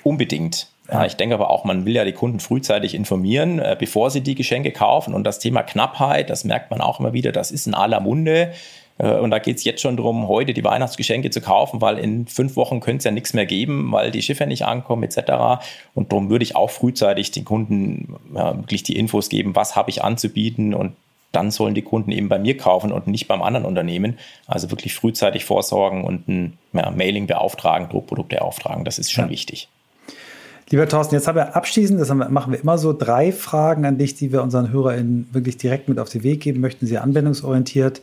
Unbedingt. 0.03 0.67
Ja, 0.91 1.05
ich 1.05 1.15
denke 1.15 1.35
aber 1.35 1.49
auch, 1.49 1.63
man 1.63 1.85
will 1.85 1.95
ja 1.95 2.03
die 2.03 2.11
Kunden 2.11 2.39
frühzeitig 2.39 2.93
informieren, 2.93 3.59
äh, 3.59 3.75
bevor 3.77 4.09
sie 4.09 4.21
die 4.21 4.35
Geschenke 4.35 4.71
kaufen. 4.71 5.13
Und 5.13 5.23
das 5.23 5.39
Thema 5.39 5.63
Knappheit, 5.63 6.29
das 6.29 6.43
merkt 6.43 6.71
man 6.71 6.81
auch 6.81 6.99
immer 6.99 7.13
wieder, 7.13 7.31
das 7.31 7.51
ist 7.51 7.67
in 7.67 7.73
aller 7.73 7.99
Munde. 7.99 8.53
Äh, 8.97 9.17
und 9.17 9.31
da 9.31 9.39
geht 9.39 9.57
es 9.57 9.63
jetzt 9.63 9.81
schon 9.81 9.97
darum, 9.97 10.27
heute 10.27 10.53
die 10.53 10.63
Weihnachtsgeschenke 10.63 11.29
zu 11.29 11.41
kaufen, 11.41 11.81
weil 11.81 11.97
in 11.97 12.27
fünf 12.27 12.55
Wochen 12.55 12.79
könnte 12.79 12.99
es 12.99 13.03
ja 13.05 13.11
nichts 13.11 13.33
mehr 13.33 13.45
geben, 13.45 13.91
weil 13.91 14.11
die 14.11 14.21
Schiffe 14.21 14.45
nicht 14.45 14.65
ankommen 14.65 15.03
etc. 15.03 15.63
Und 15.93 16.11
darum 16.11 16.29
würde 16.29 16.43
ich 16.43 16.55
auch 16.55 16.69
frühzeitig 16.69 17.31
den 17.31 17.45
Kunden 17.45 18.15
ja, 18.35 18.55
wirklich 18.55 18.83
die 18.83 18.97
Infos 18.97 19.29
geben, 19.29 19.55
was 19.55 19.75
habe 19.75 19.89
ich 19.89 20.03
anzubieten 20.03 20.73
und 20.73 20.93
dann 21.33 21.51
sollen 21.51 21.73
die 21.73 21.81
Kunden 21.81 22.11
eben 22.11 22.29
bei 22.29 22.39
mir 22.39 22.55
kaufen 22.55 22.91
und 22.91 23.07
nicht 23.07 23.27
beim 23.27 23.41
anderen 23.41 23.65
Unternehmen. 23.65 24.17
Also 24.47 24.71
wirklich 24.71 24.93
frühzeitig 24.95 25.43
vorsorgen 25.43 26.05
und 26.05 26.27
ein 26.29 26.57
ja, 26.71 26.89
Mailing 26.91 27.27
beauftragen, 27.27 27.89
Druckprodukte 27.89 28.41
auftragen. 28.41 28.85
Das 28.85 28.99
ist 28.99 29.11
schon 29.11 29.25
ja. 29.25 29.31
wichtig. 29.31 29.67
Lieber 30.69 30.87
Thorsten, 30.87 31.15
jetzt 31.15 31.27
haben 31.27 31.35
wir 31.35 31.55
abschließend, 31.55 31.99
das 31.99 32.09
wir, 32.09 32.15
machen 32.29 32.53
wir 32.53 32.59
immer 32.59 32.77
so, 32.77 32.93
drei 32.93 33.31
Fragen 33.31 33.85
an 33.85 33.97
dich, 33.97 34.15
die 34.15 34.31
wir 34.31 34.43
unseren 34.43 34.71
HörerInnen 34.71 35.27
wirklich 35.31 35.57
direkt 35.57 35.89
mit 35.89 35.99
auf 35.99 36.09
den 36.09 36.23
Weg 36.23 36.41
geben 36.41 36.61
möchten, 36.61 36.85
sie 36.85 36.99
anwendungsorientiert. 36.99 38.01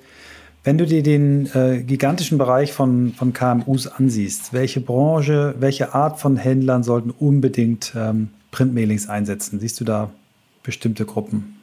Wenn 0.62 0.76
du 0.76 0.84
dir 0.84 1.02
den 1.02 1.46
äh, 1.54 1.82
gigantischen 1.82 2.36
Bereich 2.36 2.72
von, 2.72 3.14
von 3.16 3.32
KMUs 3.32 3.86
ansiehst, 3.86 4.52
welche 4.52 4.80
Branche, 4.80 5.54
welche 5.58 5.94
Art 5.94 6.20
von 6.20 6.36
Händlern 6.36 6.82
sollten 6.82 7.10
unbedingt 7.10 7.92
ähm, 7.96 8.28
Printmailings 8.50 9.08
einsetzen? 9.08 9.58
Siehst 9.60 9.80
du 9.80 9.84
da 9.84 10.10
bestimmte 10.62 11.06
Gruppen? 11.06 11.59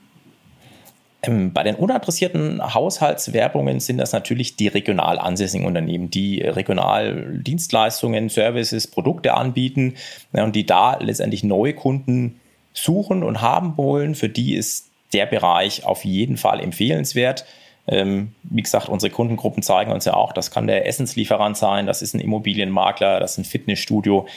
Ähm, 1.23 1.51
bei 1.51 1.63
den 1.63 1.75
unadressierten 1.75 2.73
Haushaltswerbungen 2.73 3.79
sind 3.79 3.97
das 3.97 4.13
natürlich 4.13 4.55
die 4.55 4.67
regional 4.67 5.17
ansässigen 5.17 5.65
Unternehmen, 5.65 6.11
die 6.11 6.41
regional 6.41 7.39
Dienstleistungen, 7.39 8.29
Services, 8.29 8.87
Produkte 8.87 9.33
anbieten 9.33 9.95
und 10.31 10.55
die 10.55 10.65
da 10.65 10.97
letztendlich 10.99 11.43
neue 11.43 11.73
Kunden 11.73 12.39
suchen 12.73 13.23
und 13.23 13.41
haben 13.41 13.77
wollen. 13.77 14.13
Für 14.13 14.29
die 14.29 14.55
ist 14.55 14.89
der 15.13 15.25
Bereich 15.25 15.85
auf 15.85 16.05
jeden 16.05 16.37
Fall 16.37 16.59
empfehlenswert. 16.59 17.45
Ähm, 17.87 18.35
wie 18.43 18.61
gesagt, 18.61 18.89
unsere 18.89 19.11
Kundengruppen 19.11 19.63
zeigen 19.63 19.91
uns 19.91 20.05
ja 20.05 20.13
auch, 20.13 20.33
das 20.33 20.51
kann 20.51 20.67
der 20.67 20.85
Essenslieferant 20.85 21.55
sein, 21.57 21.87
das 21.87 22.01
ist 22.01 22.13
ein 22.13 22.19
Immobilienmakler, 22.19 23.19
das 23.19 23.31
ist 23.31 23.37
ein 23.39 23.45
Fitnessstudio. 23.45 24.27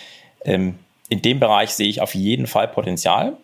Ähm, 0.45 0.77
in 1.09 1.21
dem 1.21 1.41
Bereich 1.41 1.71
sehe 1.71 1.89
ich 1.89 2.01
auf 2.01 2.15
jeden 2.15 2.47
Fall 2.47 2.69
Potenzial. 2.69 3.37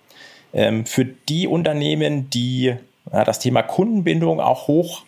für 0.52 1.04
die 1.04 1.48
Unternehmen, 1.48 2.30
die 2.30 2.76
das 3.10 3.38
Thema 3.38 3.62
Kundenbindung 3.62 4.40
auch 4.40 4.68
hoch 4.68 5.04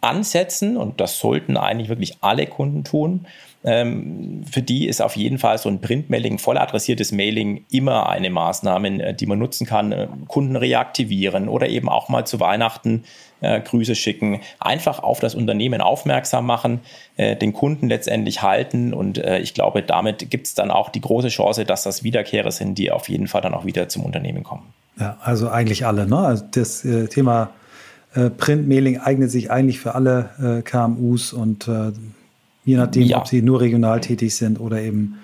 ansetzen 0.00 0.76
und 0.76 1.00
das 1.00 1.18
sollten 1.18 1.56
eigentlich 1.56 1.88
wirklich 1.88 2.18
alle 2.20 2.46
Kunden 2.46 2.84
tun. 2.84 3.26
Ähm, 3.64 4.44
für 4.48 4.62
die 4.62 4.86
ist 4.86 5.02
auf 5.02 5.16
jeden 5.16 5.38
Fall 5.38 5.58
so 5.58 5.68
ein 5.68 5.80
Printmailing, 5.80 6.38
voll 6.38 6.56
adressiertes 6.56 7.10
Mailing 7.10 7.64
immer 7.70 8.08
eine 8.08 8.30
Maßnahme, 8.30 9.02
äh, 9.02 9.14
die 9.14 9.26
man 9.26 9.40
nutzen 9.40 9.66
kann. 9.66 9.90
Äh, 9.90 10.06
Kunden 10.28 10.54
reaktivieren 10.54 11.48
oder 11.48 11.68
eben 11.68 11.88
auch 11.88 12.08
mal 12.08 12.24
zu 12.24 12.38
Weihnachten 12.38 13.04
äh, 13.40 13.60
Grüße 13.60 13.96
schicken. 13.96 14.40
Einfach 14.60 15.00
auf 15.02 15.18
das 15.18 15.34
Unternehmen 15.34 15.80
aufmerksam 15.80 16.46
machen, 16.46 16.80
den 17.18 17.52
Kunden 17.52 17.88
letztendlich 17.88 18.42
halten 18.42 18.92
und 18.92 19.18
ich 19.18 19.54
glaube, 19.54 19.82
damit 19.82 20.30
gibt 20.30 20.46
es 20.46 20.54
dann 20.54 20.70
auch 20.70 20.90
die 20.90 21.00
große 21.00 21.28
Chance, 21.28 21.64
dass 21.64 21.82
das 21.82 22.02
Wiederkehrer 22.02 22.50
sind, 22.50 22.76
die 22.76 22.90
auf 22.90 23.08
jeden 23.08 23.26
Fall 23.26 23.40
dann 23.40 23.54
auch 23.54 23.64
wieder 23.64 23.88
zum 23.88 24.04
Unternehmen 24.04 24.42
kommen. 24.42 24.74
Ja, 24.98 25.18
also 25.22 25.48
eigentlich 25.50 25.86
alle. 25.86 26.06
Ne? 26.06 26.18
Also 26.18 26.44
das 26.50 26.84
äh, 26.84 27.06
Thema 27.08 27.50
äh, 28.14 28.30
Printmailing 28.30 28.98
eignet 28.98 29.30
sich 29.30 29.50
eigentlich 29.50 29.78
für 29.78 29.94
alle 29.94 30.30
äh, 30.40 30.62
KMUs 30.62 31.32
und 31.32 31.68
äh, 31.68 31.92
je 32.64 32.76
nachdem, 32.76 33.02
ja. 33.02 33.18
ob 33.18 33.28
sie 33.28 33.42
nur 33.42 33.60
regional 33.60 34.00
tätig 34.00 34.34
sind 34.36 34.58
oder 34.58 34.80
eben 34.80 35.18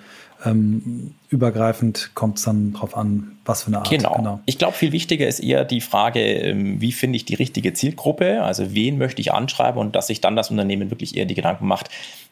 ähm, 0.44 1.14
übergreifend, 1.28 2.10
kommt 2.14 2.38
es 2.38 2.44
dann 2.44 2.72
darauf 2.72 2.96
an, 2.96 3.38
was 3.44 3.62
für 3.62 3.68
eine 3.68 3.78
Art. 3.78 3.90
Genau. 3.90 4.14
genau. 4.14 4.40
Ich 4.44 4.58
glaube, 4.58 4.74
viel 4.74 4.92
wichtiger 4.92 5.26
ist 5.26 5.40
eher 5.40 5.64
die 5.64 5.80
Frage, 5.80 6.20
ähm, 6.20 6.80
wie 6.80 6.92
finde 6.92 7.16
ich 7.16 7.24
die 7.24 7.34
richtige 7.34 7.72
Zielgruppe? 7.72 8.42
Also 8.42 8.74
wen 8.74 8.98
möchte 8.98 9.20
ich 9.20 9.32
anschreiben 9.32 9.80
und 9.80 9.96
dass 9.96 10.08
sich 10.08 10.20
dann 10.20 10.36
das 10.36 10.50
Unternehmen 10.50 10.90
wirklich 10.90 11.16
eher 11.16 11.24
die 11.24 11.34
Gedanken 11.34 11.66
macht, 11.66 11.88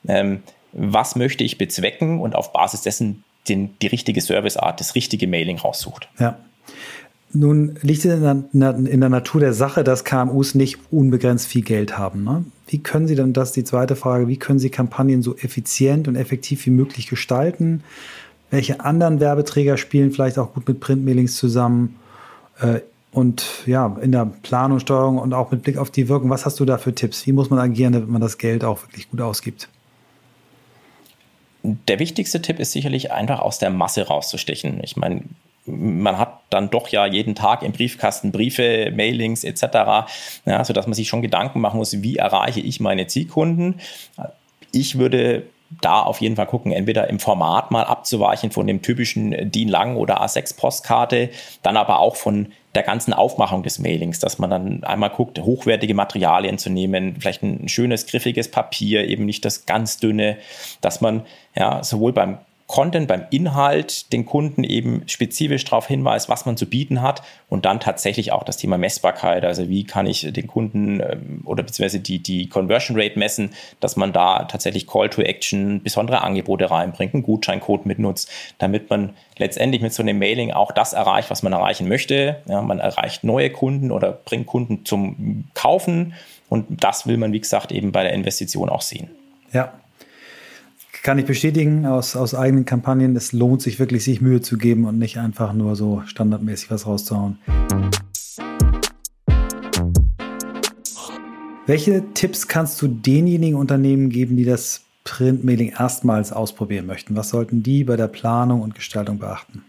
ähm, 0.07 0.43
was 0.73 1.17
möchte 1.17 1.43
ich 1.45 1.59
bezwecken 1.59 2.21
und 2.21 2.35
auf 2.35 2.53
Basis 2.53 2.83
dessen 2.83 3.25
den, 3.49 3.77
die 3.81 3.87
richtige 3.87 4.21
Serviceart, 4.21 4.79
das 4.81 4.95
richtige 4.95 5.27
Mailing 5.27 5.59
raussucht. 5.59 6.09
Ja. 6.19 6.39
Nun 7.33 7.79
liegt 7.83 8.05
es 8.05 8.13
in 8.13 8.23
der, 8.53 8.77
in 8.77 9.01
der, 9.01 9.09
Natur 9.09 9.41
der 9.41 9.53
Sache, 9.53 9.85
dass 9.85 10.05
KMUs 10.05 10.57
nicht 10.57 10.79
unbegrenzt 10.91 11.47
viel 11.47 11.63
Geld 11.63 11.97
haben. 11.97 12.25
Ne? 12.25 12.45
Wie 12.67 12.79
können 12.79 13.07
Sie 13.07 13.15
dann, 13.15 13.33
das 13.33 13.53
die 13.53 13.63
zweite 13.63 13.95
Frage, 13.95 14.27
wie 14.27 14.37
können 14.37 14.59
Sie 14.59 14.71
Kampagnen 14.71 15.23
so 15.23 15.37
effizient 15.37 16.09
und 16.09 16.17
effektiv 16.17 16.67
wie 16.67 16.71
möglich 16.71 17.07
gestalten? 17.07 17.85
Welche 18.51 18.81
anderen 18.81 19.21
Werbeträger 19.21 19.77
spielen 19.77 20.11
vielleicht 20.11 20.39
auch 20.39 20.55
gut 20.55 20.67
mit 20.67 20.81
Printmailings 20.81 21.37
zusammen? 21.37 21.97
Äh, 22.61 22.81
und 23.13 23.45
ja, 23.67 23.97
in 24.01 24.13
der 24.13 24.27
Planung, 24.43 24.81
Steuerung 24.81 25.19
und 25.19 25.33
auch 25.33 25.51
mit 25.53 25.63
Blick 25.63 25.77
auf 25.77 25.91
die 25.91 26.09
Wirkung, 26.09 26.31
was 26.31 26.47
hast 26.47 26.59
du 26.59 26.65
da 26.65 26.79
für 26.79 26.95
Tipps? 26.95 27.27
Wie 27.27 27.33
muss 27.33 27.51
man 27.51 27.59
agieren, 27.59 27.93
damit 27.93 28.09
man 28.09 28.21
das 28.21 28.39
Geld 28.39 28.65
auch 28.65 28.83
wirklich 28.83 29.11
gut 29.11 29.21
ausgibt? 29.21 29.69
Der 31.63 31.99
wichtigste 31.99 32.41
Tipp 32.41 32.59
ist 32.59 32.73
sicherlich 32.73 33.13
einfach 33.13 33.41
aus 33.41 33.59
der 33.59 33.71
Masse 33.71 34.07
rauszustechen. 34.07 34.81
Ich 34.83 34.97
meine, 34.97 35.25
man 35.67 36.19
hat 36.19 36.41
dann 36.51 36.71
doch 36.71 36.89
ja 36.89 37.07
jeden 37.07 37.35
Tag 37.35 37.63
im 37.63 37.73
Briefkasten 37.73 38.33
Briefe, 38.33 38.93
Mailings 38.95 39.45
etc., 39.45 39.63
ja, 40.47 40.65
sodass 40.65 40.87
man 40.87 40.95
sich 40.95 41.09
schon 41.09 41.23
Gedanken 41.23 41.61
machen 41.61 41.79
muss, 41.79 42.03
wie 42.03 42.17
erreiche 42.17 42.61
ich 42.61 42.81
meine 42.81 43.07
Zielkunden. 43.07 43.81
Ich 44.73 44.99
würde 44.99 45.45
da 45.81 46.01
auf 46.01 46.21
jeden 46.21 46.35
Fall 46.35 46.47
gucken, 46.47 46.73
entweder 46.73 47.09
im 47.09 47.21
Format 47.21 47.71
mal 47.71 47.85
abzuweichen 47.85 48.51
von 48.51 48.67
dem 48.67 48.83
typischen 48.83 49.51
DIN 49.53 49.69
Lang 49.69 49.97
oder 49.97 50.21
A6 50.23 50.57
Postkarte, 50.57 51.31
dann 51.63 51.77
aber 51.77 52.01
auch 52.01 52.17
von 52.17 52.49
der 52.75 52.83
ganzen 52.83 53.13
Aufmachung 53.13 53.63
des 53.63 53.79
Mailings, 53.79 54.19
dass 54.19 54.39
man 54.39 54.51
dann 54.51 54.85
einmal 54.85 55.11
guckt, 55.11 55.41
hochwertige 55.41 55.95
Materialien 55.95 56.59
zu 56.59 56.71
nehmen, 56.71 57.17
vielleicht 57.21 57.43
ein 57.43 57.69
schönes, 57.69 58.07
griffiges 58.07 58.51
Papier, 58.51 59.07
eben 59.07 59.25
nicht 59.27 59.45
das 59.45 59.67
ganz 59.67 59.99
dünne, 59.99 60.39
dass 60.81 61.01
man 61.01 61.25
ja 61.55 61.83
sowohl 61.83 62.13
beim 62.13 62.39
Content, 62.71 63.09
beim 63.09 63.25
Inhalt 63.31 64.13
den 64.13 64.25
Kunden 64.25 64.63
eben 64.63 65.03
spezifisch 65.07 65.65
darauf 65.65 65.89
hinweist, 65.89 66.29
was 66.29 66.47
man 66.47 66.57
zu 66.57 66.67
bieten 66.67 67.03
hat 67.03 67.21
und 67.49 67.65
dann 67.65 67.81
tatsächlich 67.81 68.31
auch 68.31 68.45
das 68.45 68.59
Thema 68.59 68.79
Messbarkeit, 68.79 69.45
also 69.45 69.69
wie 69.69 69.83
kann 69.83 70.07
ich 70.07 70.33
den 70.33 70.47
Kunden 70.47 71.01
ähm, 71.01 71.43
oder 71.47 71.65
beziehungsweise 71.65 71.99
die, 71.99 72.21
die 72.21 72.49
Conversion 72.49 72.97
Rate 72.97 73.19
messen, 73.19 73.51
dass 73.81 73.97
man 73.97 74.13
da 74.13 74.45
tatsächlich 74.45 74.87
Call 74.87 75.11
to 75.11 75.21
Action, 75.21 75.83
besondere 75.83 76.23
Angebote 76.23 76.71
reinbringt, 76.71 77.13
einen 77.13 77.25
Gutscheincode 77.25 77.87
mitnutzt, 77.87 78.31
damit 78.59 78.89
man 78.89 79.15
letztendlich 79.37 79.83
mit 79.83 79.93
so 79.93 80.05
einem 80.05 80.21
Mailing 80.21 80.53
auch 80.53 80.71
das 80.71 80.93
erreicht, 80.93 81.29
was 81.29 81.43
man 81.43 81.53
erreichen 81.53 81.89
möchte. 81.89 82.37
Ja, 82.47 82.63
man 82.63 82.79
erreicht 82.79 83.25
neue 83.25 83.51
Kunden 83.51 83.91
oder 83.91 84.13
bringt 84.13 84.47
Kunden 84.47 84.85
zum 84.85 85.47
Kaufen 85.55 86.15
und 86.49 86.85
das 86.85 87.09
will 87.09 87.17
man, 87.17 87.33
wie 87.33 87.41
gesagt, 87.41 87.73
eben 87.73 87.91
bei 87.91 88.05
der 88.05 88.13
Investition 88.13 88.69
auch 88.69 88.83
sehen. 88.83 89.11
Ja, 89.53 89.73
kann 91.03 91.19
ich 91.19 91.25
bestätigen 91.25 91.87
aus, 91.87 92.15
aus 92.15 92.35
eigenen 92.35 92.65
Kampagnen. 92.65 93.17
Es 93.17 93.33
lohnt 93.33 93.63
sich 93.63 93.79
wirklich, 93.79 94.05
sich 94.05 94.21
Mühe 94.21 94.41
zu 94.41 94.59
geben 94.59 94.85
und 94.85 94.99
nicht 94.99 95.19
einfach 95.19 95.53
nur 95.53 95.77
so 95.77 96.03
standardmäßig 96.07 96.71
was 96.71 96.87
rauszuhauen. 96.87 97.39
Welche 101.67 102.03
Tipps 102.15 102.49
kannst 102.49 102.83
du 102.83 102.89
denjenigen 102.89 103.57
Unternehmen 103.57 104.11
geben, 104.11 104.37
die 104.37 104.45
das 104.45 104.85
Printmailing 105.05 105.73
erstmals 105.79 106.33
ausprobieren 106.33 106.87
möchten? 106.87 107.17
Was 107.17 107.31
sollten 107.31 107.63
die 107.63 107.85
bei 107.85 107.97
der 107.97 108.09
Planung 108.09 108.61
und 108.61 108.75
Gestaltung 108.75 109.19
beachten? 109.19 109.65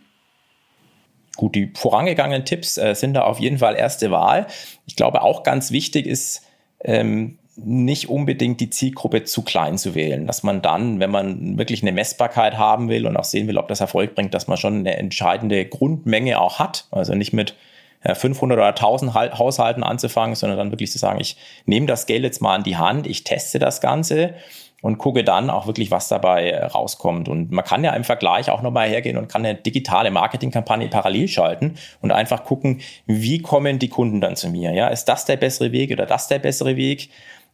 Gut, 1.37 1.55
die 1.55 1.71
vorangegangenen 1.75 2.43
Tipps 2.43 2.77
äh, 2.77 2.93
sind 2.93 3.13
da 3.13 3.21
auf 3.21 3.39
jeden 3.39 3.59
Fall 3.59 3.75
erste 3.75 4.11
Wahl. 4.11 4.47
Ich 4.85 4.95
glaube, 4.95 5.21
auch 5.21 5.43
ganz 5.43 5.71
wichtig 5.71 6.05
ist, 6.05 6.41
ähm, 6.83 7.37
nicht 7.55 8.09
unbedingt 8.09 8.59
die 8.61 8.69
Zielgruppe 8.69 9.23
zu 9.23 9.41
klein 9.43 9.77
zu 9.77 9.93
wählen, 9.93 10.25
dass 10.25 10.43
man 10.43 10.61
dann, 10.61 10.99
wenn 10.99 11.11
man 11.11 11.57
wirklich 11.57 11.81
eine 11.81 11.91
Messbarkeit 11.91 12.57
haben 12.57 12.89
will 12.89 13.05
und 13.05 13.17
auch 13.17 13.25
sehen 13.25 13.47
will, 13.47 13.57
ob 13.57 13.67
das 13.67 13.81
Erfolg 13.81 14.15
bringt, 14.15 14.33
dass 14.33 14.47
man 14.47 14.57
schon 14.57 14.79
eine 14.79 14.97
entscheidende 14.97 15.65
Grundmenge 15.65 16.39
auch 16.39 16.59
hat, 16.59 16.87
also 16.91 17.13
nicht 17.13 17.33
mit 17.33 17.55
500 18.03 18.57
oder 18.57 18.67
1000 18.67 19.13
Haushalten 19.13 19.83
anzufangen, 19.83 20.35
sondern 20.35 20.57
dann 20.57 20.71
wirklich 20.71 20.91
zu 20.91 20.97
sagen, 20.97 21.19
ich 21.19 21.37
nehme 21.65 21.85
das 21.85 22.07
Geld 22.07 22.23
jetzt 22.23 22.41
mal 22.41 22.55
in 22.55 22.63
die 22.63 22.77
Hand, 22.77 23.05
ich 23.05 23.23
teste 23.23 23.59
das 23.59 23.79
Ganze 23.79 24.33
und 24.81 24.97
gucke 24.97 25.23
dann 25.23 25.51
auch 25.51 25.67
wirklich, 25.67 25.91
was 25.91 26.07
dabei 26.07 26.65
rauskommt. 26.65 27.29
Und 27.29 27.51
man 27.51 27.63
kann 27.63 27.83
ja 27.83 27.93
im 27.93 28.03
Vergleich 28.03 28.49
auch 28.49 28.63
nochmal 28.63 28.89
hergehen 28.89 29.17
und 29.17 29.29
kann 29.29 29.45
eine 29.45 29.55
digitale 29.55 30.09
Marketingkampagne 30.09 30.87
parallel 30.87 31.27
schalten 31.27 31.75
und 32.01 32.11
einfach 32.11 32.43
gucken, 32.43 32.81
wie 33.05 33.39
kommen 33.39 33.77
die 33.77 33.89
Kunden 33.89 34.19
dann 34.21 34.35
zu 34.35 34.49
mir? 34.49 34.71
Ja, 34.71 34.87
ist 34.87 35.05
das 35.05 35.25
der 35.25 35.37
bessere 35.37 35.71
Weg 35.71 35.91
oder 35.91 36.07
das 36.07 36.27
der 36.27 36.39
bessere 36.39 36.75
Weg? 36.75 37.09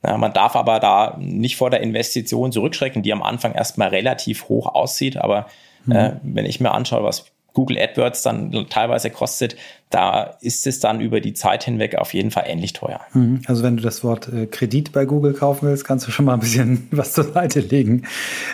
Ja, 0.06 0.18
man 0.18 0.34
darf 0.34 0.56
aber 0.56 0.80
da 0.80 1.18
nicht 1.20 1.58
vor 1.58 1.70
der 1.70 1.82
Investition 1.82 2.52
zurückschrecken, 2.52 3.04
die 3.04 3.12
am 3.12 3.24
Anfang 3.24 3.54
erstmal 3.54 3.90
relativ 3.90 4.48
hoch 4.48 4.68
aussieht. 4.74 5.18
Aber 5.18 5.48
mhm. 5.86 5.92
äh, 5.96 6.12
wenn 6.24 6.46
ich 6.46 6.60
mir 6.60 6.72
anschaue, 6.72 7.04
was 7.04 7.26
Google 7.58 7.80
AdWords 7.80 8.22
dann 8.22 8.68
teilweise 8.70 9.10
kostet, 9.10 9.56
da 9.90 10.38
ist 10.42 10.68
es 10.68 10.80
dann 10.80 11.02
über 11.02 11.22
die 11.22 11.34
Zeit 11.34 11.64
hinweg 11.64 11.96
auf 11.96 12.14
jeden 12.14 12.30
Fall 12.30 12.44
ähnlich 12.46 12.74
teuer. 12.74 13.00
Mhm. 13.14 13.42
Also 13.48 13.64
wenn 13.64 13.78
du 13.78 13.82
das 13.82 14.04
Wort 14.04 14.32
äh, 14.32 14.46
Kredit 14.46 14.92
bei 14.92 15.06
Google 15.06 15.34
kaufen 15.34 15.68
willst, 15.68 15.84
kannst 15.84 16.06
du 16.06 16.12
schon 16.12 16.26
mal 16.26 16.36
ein 16.36 16.40
bisschen 16.40 16.88
was 16.92 17.14
zur 17.14 17.24
Seite 17.24 17.62
legen. 17.62 18.04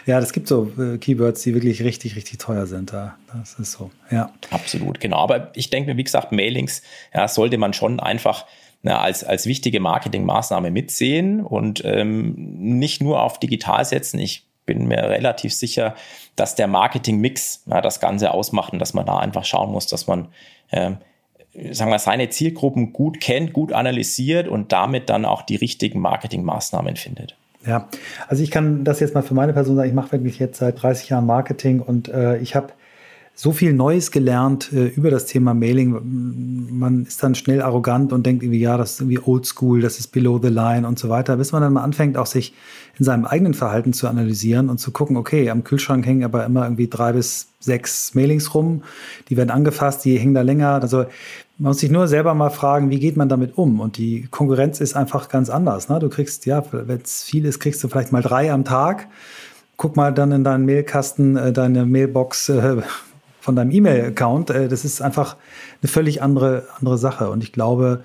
Ja, 0.05 0.21
das 0.21 0.31
gibt 0.31 0.47
so 0.47 0.71
äh, 0.79 0.97
Keywords, 0.99 1.41
die 1.41 1.53
wirklich 1.53 1.83
richtig, 1.83 2.15
richtig 2.15 2.37
teuer 2.37 2.65
sind. 2.65 2.93
Da. 2.93 3.17
Das 3.37 3.59
ist 3.59 3.73
so, 3.73 3.91
ja. 4.09 4.31
Absolut, 4.51 5.01
genau. 5.01 5.17
Aber 5.17 5.51
ich 5.53 5.69
denke 5.69 5.91
mir, 5.91 5.97
wie 5.97 6.05
gesagt, 6.05 6.31
Mailings 6.31 6.81
ja, 7.13 7.27
sollte 7.27 7.57
man 7.57 7.73
schon 7.73 7.99
einfach 7.99 8.45
na, 8.83 8.99
als, 8.99 9.23
als 9.23 9.45
wichtige 9.45 9.79
Marketingmaßnahme 9.79 10.69
mitsehen 10.69 11.41
und 11.41 11.83
ähm, 11.85 12.35
nicht 12.37 13.01
nur 13.01 13.23
auf 13.23 13.39
digital 13.39 13.83
setzen. 13.85 14.19
Ich 14.19 14.45
bin 14.65 14.87
mir 14.87 15.09
relativ 15.09 15.53
sicher, 15.53 15.95
dass 16.35 16.55
der 16.55 16.67
Marketingmix 16.67 17.63
ja, 17.65 17.81
das 17.81 17.99
Ganze 17.99 18.31
ausmacht 18.31 18.73
und 18.73 18.79
dass 18.79 18.93
man 18.93 19.05
da 19.05 19.17
einfach 19.17 19.45
schauen 19.45 19.71
muss, 19.71 19.87
dass 19.87 20.07
man 20.07 20.27
ähm, 20.71 20.97
sagen 21.71 21.91
wir, 21.91 21.99
seine 21.99 22.29
Zielgruppen 22.29 22.93
gut 22.93 23.21
kennt, 23.21 23.53
gut 23.53 23.73
analysiert 23.73 24.47
und 24.47 24.71
damit 24.71 25.09
dann 25.09 25.25
auch 25.25 25.43
die 25.43 25.55
richtigen 25.55 25.99
Marketingmaßnahmen 25.99 26.95
findet. 26.95 27.37
Ja, 27.65 27.87
also 28.27 28.43
ich 28.43 28.51
kann 28.51 28.83
das 28.83 28.99
jetzt 28.99 29.13
mal 29.13 29.21
für 29.21 29.33
meine 29.33 29.53
Person 29.53 29.77
sagen, 29.77 29.87
ich 29.87 29.95
mache 29.95 30.11
wirklich 30.11 30.39
jetzt 30.39 30.59
seit 30.59 30.81
30 30.81 31.09
Jahren 31.09 31.25
Marketing 31.25 31.79
und 31.79 32.09
äh, 32.09 32.37
ich 32.39 32.55
habe 32.55 32.73
so 33.35 33.51
viel 33.51 33.73
Neues 33.73 34.11
gelernt 34.11 34.71
äh, 34.73 34.87
über 34.87 35.09
das 35.09 35.25
Thema 35.25 35.53
Mailing. 35.53 36.69
Man 36.77 37.05
ist 37.05 37.23
dann 37.23 37.33
schnell 37.33 37.61
arrogant 37.61 38.13
und 38.13 38.25
denkt 38.25 38.43
irgendwie, 38.43 38.59
ja, 38.59 38.77
das 38.77 38.93
ist 38.93 39.01
irgendwie 39.01 39.19
oldschool, 39.19 39.81
das 39.81 39.99
ist 39.99 40.07
below 40.07 40.39
the 40.41 40.49
line 40.49 40.87
und 40.87 40.99
so 40.99 41.09
weiter, 41.09 41.37
bis 41.37 41.51
man 41.51 41.61
dann 41.61 41.73
mal 41.73 41.83
anfängt, 41.83 42.15
auch 42.15 42.27
sich 42.27 42.53
in 42.99 43.05
seinem 43.05 43.25
eigenen 43.25 43.55
Verhalten 43.55 43.91
zu 43.91 44.07
analysieren 44.07 44.69
und 44.69 44.77
zu 44.77 44.91
gucken, 44.91 45.17
okay, 45.17 45.49
am 45.49 45.63
Kühlschrank 45.63 46.05
hängen 46.05 46.23
aber 46.23 46.45
immer 46.45 46.63
irgendwie 46.63 46.87
drei 46.87 47.13
bis 47.13 47.47
sechs 47.59 48.13
Mailings 48.13 48.53
rum, 48.53 48.83
die 49.29 49.37
werden 49.37 49.49
angefasst, 49.49 50.05
die 50.05 50.17
hängen 50.19 50.35
da 50.35 50.41
länger. 50.41 50.81
Also 50.81 51.05
man 51.57 51.69
muss 51.71 51.79
sich 51.79 51.89
nur 51.89 52.07
selber 52.07 52.35
mal 52.35 52.51
fragen, 52.51 52.91
wie 52.91 52.99
geht 52.99 53.17
man 53.17 53.29
damit 53.29 53.57
um? 53.57 53.79
Und 53.79 53.97
die 53.97 54.27
Konkurrenz 54.29 54.79
ist 54.79 54.95
einfach 54.95 55.29
ganz 55.29 55.49
anders. 55.49 55.89
Ne? 55.89 55.97
Du 55.97 56.09
kriegst, 56.09 56.45
ja, 56.45 56.63
wenn 56.71 57.01
es 57.01 57.23
viel 57.23 57.45
ist, 57.45 57.59
kriegst 57.59 57.83
du 57.83 57.87
vielleicht 57.87 58.11
mal 58.11 58.21
drei 58.21 58.51
am 58.51 58.63
Tag. 58.63 59.07
Guck 59.77 59.95
mal 59.95 60.13
dann 60.13 60.31
in 60.31 60.43
deinen 60.43 60.65
Mailkasten, 60.65 61.35
äh, 61.35 61.51
deine 61.51 61.85
Mailbox, 61.85 62.49
äh, 62.49 62.81
von 63.43 63.57
deinem 63.57 63.71
E-Mail-Account. 63.71 64.49
Äh, 64.49 64.67
das 64.69 64.85
ist 64.85 65.01
einfach 65.01 65.35
eine 65.81 65.89
völlig 65.89 66.21
andere, 66.21 66.65
andere 66.79 66.97
Sache. 66.97 67.29
Und 67.29 67.43
ich 67.43 67.51
glaube, 67.51 68.03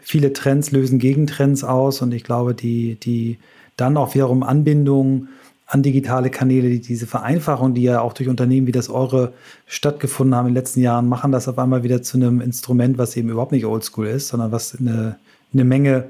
viele 0.00 0.32
Trends 0.32 0.70
lösen 0.70 0.98
Gegentrends 0.98 1.62
aus. 1.62 2.00
Und 2.00 2.12
ich 2.14 2.24
glaube, 2.24 2.54
die, 2.54 2.94
die 2.94 3.38
dann 3.76 3.98
auch 3.98 4.14
wiederum 4.14 4.42
Anbindung 4.42 5.28
an 5.66 5.82
digitale 5.82 6.30
Kanäle, 6.30 6.70
die, 6.70 6.80
diese 6.80 7.06
Vereinfachung, 7.06 7.74
die 7.74 7.82
ja 7.82 8.00
auch 8.00 8.14
durch 8.14 8.30
Unternehmen 8.30 8.66
wie 8.66 8.72
das 8.72 8.88
eure 8.88 9.34
stattgefunden 9.66 10.34
haben 10.34 10.46
in 10.46 10.54
den 10.54 10.60
letzten 10.62 10.80
Jahren, 10.80 11.06
machen 11.06 11.32
das 11.32 11.48
auf 11.48 11.58
einmal 11.58 11.82
wieder 11.82 12.00
zu 12.00 12.16
einem 12.16 12.40
Instrument, 12.40 12.96
was 12.96 13.14
eben 13.18 13.28
überhaupt 13.28 13.52
nicht 13.52 13.66
oldschool 13.66 14.06
ist, 14.06 14.28
sondern 14.28 14.52
was 14.52 14.74
eine, 14.80 15.18
eine 15.52 15.64
Menge 15.64 16.08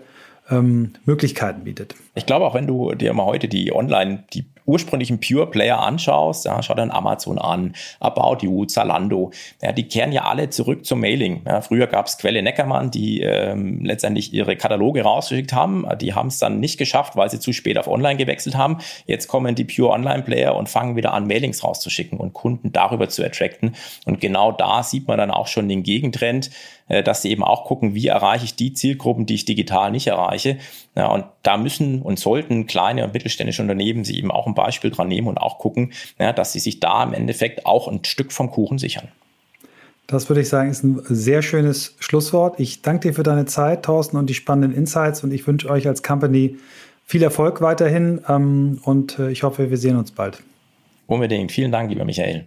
ähm, 0.49 0.93
Möglichkeiten 1.05 1.65
bietet. 1.65 1.97
Ich 2.15 2.27
glaube, 2.27 2.47
auch 2.47 2.55
wenn 2.55 2.69
du 2.69 2.95
dir 2.95 3.13
mal 3.13 3.27
heute 3.27 3.49
die 3.49 3.75
Online, 3.75 4.23
die 4.33 4.45
ursprünglichen 4.69 5.19
Pure 5.19 5.51
Player 5.51 5.81
anschaust, 5.81 6.45
ja, 6.45 6.63
schau 6.63 6.75
dann 6.75 6.91
Amazon 6.91 7.39
an, 7.39 7.75
About 8.01 8.39
You, 8.43 8.67
Zalando, 8.67 9.33
ja, 9.63 9.73
die 9.73 9.89
kehren 9.89 10.13
ja 10.13 10.27
alle 10.27 10.51
zurück 10.51 10.85
zum 10.85 11.01
Mailing. 11.01 11.43
Ja, 11.47 11.63
früher 11.63 11.87
gab 11.87 12.07
es 12.07 12.19
Quelle 12.19 12.43
Neckermann, 12.43 12.91
die 12.91 13.23
ähm, 13.23 13.85
letztendlich 13.85 14.33
ihre 14.33 14.57
Kataloge 14.57 15.03
rausgeschickt 15.03 15.53
haben. 15.53 15.87
Die 16.01 16.15
haben 16.15 16.29
es 16.29 16.39
dann 16.39 16.61
nicht 16.61 16.79
geschafft, 16.79 17.17
weil 17.17 17.31
sie 17.31 17.41
zu 17.41 17.53
spät 17.53 17.79
auf 17.79 17.89
Online 17.89 18.17
gewechselt 18.17 18.57
haben. 18.57 18.79
Jetzt 19.07 19.27
kommen 19.27 19.55
die 19.55 19.65
Pure 19.65 19.91
Online 19.91 20.23
Player 20.23 20.55
und 20.55 20.69
fangen 20.69 20.97
wieder 20.97 21.15
an, 21.15 21.27
Mailings 21.27 21.65
rauszuschicken 21.65 22.19
und 22.19 22.35
Kunden 22.35 22.71
darüber 22.71 23.09
zu 23.09 23.25
attracten. 23.25 23.75
Und 24.05 24.21
genau 24.21 24.53
da 24.53 24.83
sieht 24.83 25.09
man 25.09 25.17
dann 25.17 25.31
auch 25.31 25.47
schon 25.47 25.69
den 25.69 25.83
Gegentrend, 25.83 26.51
äh, 26.89 27.03
dass 27.03 27.23
sie 27.23 27.31
eben 27.31 27.45
auch 27.45 27.65
gucken, 27.65 27.95
wie 27.95 28.07
erreiche 28.07 28.45
ich 28.45 28.57
die 28.57 28.73
Zielgruppen, 28.73 29.27
die 29.27 29.35
ich 29.35 29.45
digital 29.45 29.91
nicht 29.91 30.07
erreiche. 30.07 30.59
Ja, 30.97 31.07
und 31.09 31.25
da 31.43 31.57
müssen 31.57 32.03
und 32.03 32.19
sollten 32.19 32.67
kleine 32.67 33.05
und 33.05 33.15
mittelständische 33.15 33.63
Unternehmen 33.63 34.05
sich 34.05 34.17
eben 34.17 34.31
auch 34.31 34.47
ein 34.47 34.55
Beispiel 34.59 34.91
dran 34.91 35.09
nehmen 35.09 35.29
und 35.29 35.39
auch 35.39 35.59
gucken, 35.59 35.93
ja, 36.19 36.33
dass 36.33 36.53
sie 36.53 36.61
sich 36.61 36.81
da 36.81 37.03
im 37.03 37.15
Endeffekt 37.15 37.67
auch 37.67 37.89
ein 37.89 38.05
Stück 38.05 38.33
vom 38.33 38.51
Kuchen 38.51 38.79
sichern. 38.79 39.09
Das 40.07 40.29
würde 40.31 40.41
ich 40.41 40.49
sagen, 40.49 40.71
ist 40.71 40.83
ein 40.85 41.03
sehr 41.05 41.43
schönes 41.43 41.95
Schlusswort. 41.99 42.59
Ich 42.59 42.81
danke 42.81 43.09
dir 43.09 43.15
für 43.15 43.23
deine 43.23 43.45
Zeit, 43.45 43.85
Thorsten, 43.85 44.17
und 44.17 44.29
die 44.31 44.35
spannenden 44.35 44.77
Insights. 44.77 45.23
Und 45.23 45.33
ich 45.33 45.47
wünsche 45.47 45.69
euch 45.69 45.87
als 45.87 46.03
Company 46.03 46.57
viel 47.05 47.23
Erfolg 47.23 47.61
weiterhin. 47.61 48.23
Ähm, 48.27 48.81
und 48.85 49.19
äh, 49.19 49.31
ich 49.31 49.43
hoffe, 49.43 49.69
wir 49.69 49.77
sehen 49.77 49.97
uns 49.97 50.13
bald. 50.13 50.43
Unbedingt. 51.07 51.53
Vielen 51.53 51.73
Dank, 51.73 51.91
lieber 51.91 52.07
Michael. 52.07 52.47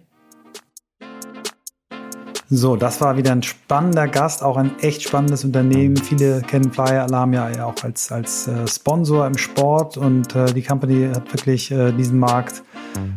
So, 2.54 2.76
das 2.76 3.00
war 3.00 3.16
wieder 3.16 3.32
ein 3.32 3.42
spannender 3.42 4.06
Gast, 4.06 4.42
auch 4.42 4.58
ein 4.58 4.78
echt 4.80 5.04
spannendes 5.04 5.42
Unternehmen. 5.42 5.96
Viele 5.96 6.42
kennen 6.42 6.70
Flyer 6.70 7.04
Alarm 7.04 7.32
ja 7.32 7.64
auch 7.64 7.82
als, 7.82 8.12
als 8.12 8.46
äh, 8.46 8.68
Sponsor 8.68 9.26
im 9.26 9.38
Sport 9.38 9.96
und 9.96 10.36
äh, 10.36 10.52
die 10.52 10.62
Company 10.62 11.08
hat 11.14 11.32
wirklich 11.32 11.70
äh, 11.70 11.92
diesen 11.92 12.18
Markt 12.18 12.62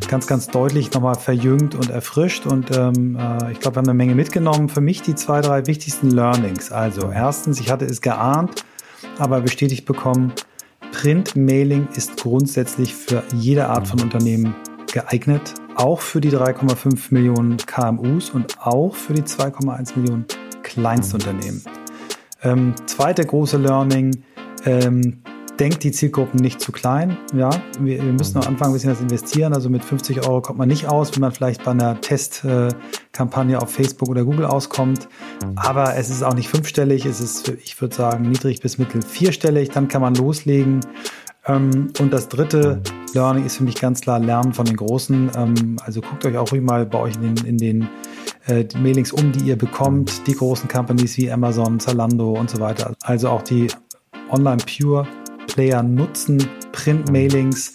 ganz, 0.08 0.26
ganz 0.26 0.46
deutlich 0.46 0.90
nochmal 0.94 1.16
verjüngt 1.16 1.74
und 1.74 1.90
erfrischt. 1.90 2.46
Und 2.46 2.74
ähm, 2.74 3.18
äh, 3.20 3.52
ich 3.52 3.60
glaube, 3.60 3.76
wir 3.76 3.80
haben 3.80 3.88
eine 3.90 3.92
Menge 3.92 4.14
mitgenommen. 4.14 4.70
Für 4.70 4.80
mich 4.80 5.02
die 5.02 5.14
zwei, 5.14 5.42
drei 5.42 5.66
wichtigsten 5.66 6.10
Learnings. 6.10 6.72
Also 6.72 7.10
erstens, 7.12 7.60
ich 7.60 7.70
hatte 7.70 7.84
es 7.84 8.00
geahnt, 8.00 8.64
aber 9.18 9.42
bestätigt 9.42 9.84
bekommen, 9.84 10.32
Print-Mailing 10.92 11.88
ist 11.94 12.16
grundsätzlich 12.16 12.94
für 12.94 13.22
jede 13.34 13.68
Art 13.68 13.86
von 13.86 14.00
Unternehmen 14.00 14.56
geeignet 14.90 15.52
auch 15.76 16.00
für 16.00 16.20
die 16.20 16.30
3,5 16.30 17.08
Millionen 17.10 17.58
KMUs 17.58 18.30
und 18.30 18.58
auch 18.60 18.94
für 18.94 19.14
die 19.14 19.22
2,1 19.22 19.98
Millionen 19.98 20.26
Kleinstunternehmen. 20.62 21.62
Ähm, 22.42 22.74
zweite 22.86 23.24
große 23.24 23.58
Learning, 23.58 24.22
ähm, 24.64 25.22
denkt 25.58 25.84
die 25.84 25.92
Zielgruppen 25.92 26.40
nicht 26.40 26.60
zu 26.60 26.72
klein. 26.72 27.16
Ja, 27.34 27.50
wir, 27.80 28.02
wir 28.02 28.12
müssen 28.12 28.36
am 28.38 28.46
Anfang 28.46 28.68
ein 28.68 28.72
bisschen 28.74 28.90
was 28.90 29.00
investieren. 29.00 29.54
Also 29.54 29.70
mit 29.70 29.84
50 29.84 30.26
Euro 30.26 30.42
kommt 30.42 30.58
man 30.58 30.68
nicht 30.68 30.86
aus, 30.88 31.14
wenn 31.14 31.20
man 31.20 31.32
vielleicht 31.32 31.64
bei 31.64 31.70
einer 31.70 32.00
Testkampagne 32.00 33.60
auf 33.60 33.72
Facebook 33.72 34.08
oder 34.08 34.24
Google 34.24 34.46
auskommt. 34.46 35.08
Aber 35.56 35.96
es 35.96 36.10
ist 36.10 36.22
auch 36.22 36.34
nicht 36.34 36.48
fünfstellig. 36.48 37.06
Es 37.06 37.20
ist, 37.20 37.48
ich 37.48 37.80
würde 37.80 37.94
sagen, 37.94 38.28
niedrig 38.28 38.60
bis 38.60 38.78
mittel 38.78 39.02
vierstellig. 39.02 39.70
Dann 39.70 39.88
kann 39.88 40.02
man 40.02 40.14
loslegen. 40.14 40.80
Ähm, 41.46 41.92
und 42.00 42.12
das 42.12 42.28
dritte 42.28 42.82
Learning 43.14 43.44
ist 43.44 43.56
für 43.56 43.64
mich 43.64 43.76
ganz 43.76 44.00
klar 44.00 44.18
Lernen 44.18 44.52
von 44.52 44.66
den 44.66 44.76
Großen. 44.76 45.30
Ähm, 45.36 45.76
also 45.84 46.00
guckt 46.00 46.24
euch 46.26 46.36
auch 46.36 46.50
ruhig 46.52 46.62
mal 46.62 46.86
bei 46.86 46.98
euch 46.98 47.14
in 47.16 47.34
den, 47.34 47.46
in 47.46 47.58
den 47.58 47.88
äh, 48.46 48.64
Mailings 48.78 49.12
um, 49.12 49.32
die 49.32 49.44
ihr 49.44 49.56
bekommt. 49.56 50.26
Die 50.26 50.34
großen 50.34 50.68
Companies 50.68 51.16
wie 51.16 51.30
Amazon, 51.30 51.80
Zalando 51.80 52.32
und 52.32 52.50
so 52.50 52.60
weiter. 52.60 52.94
Also 53.02 53.28
auch 53.28 53.42
die 53.42 53.68
Online 54.30 54.62
Pure 54.64 55.06
Player 55.46 55.82
nutzen 55.82 56.46
Print-Mailings. 56.72 57.74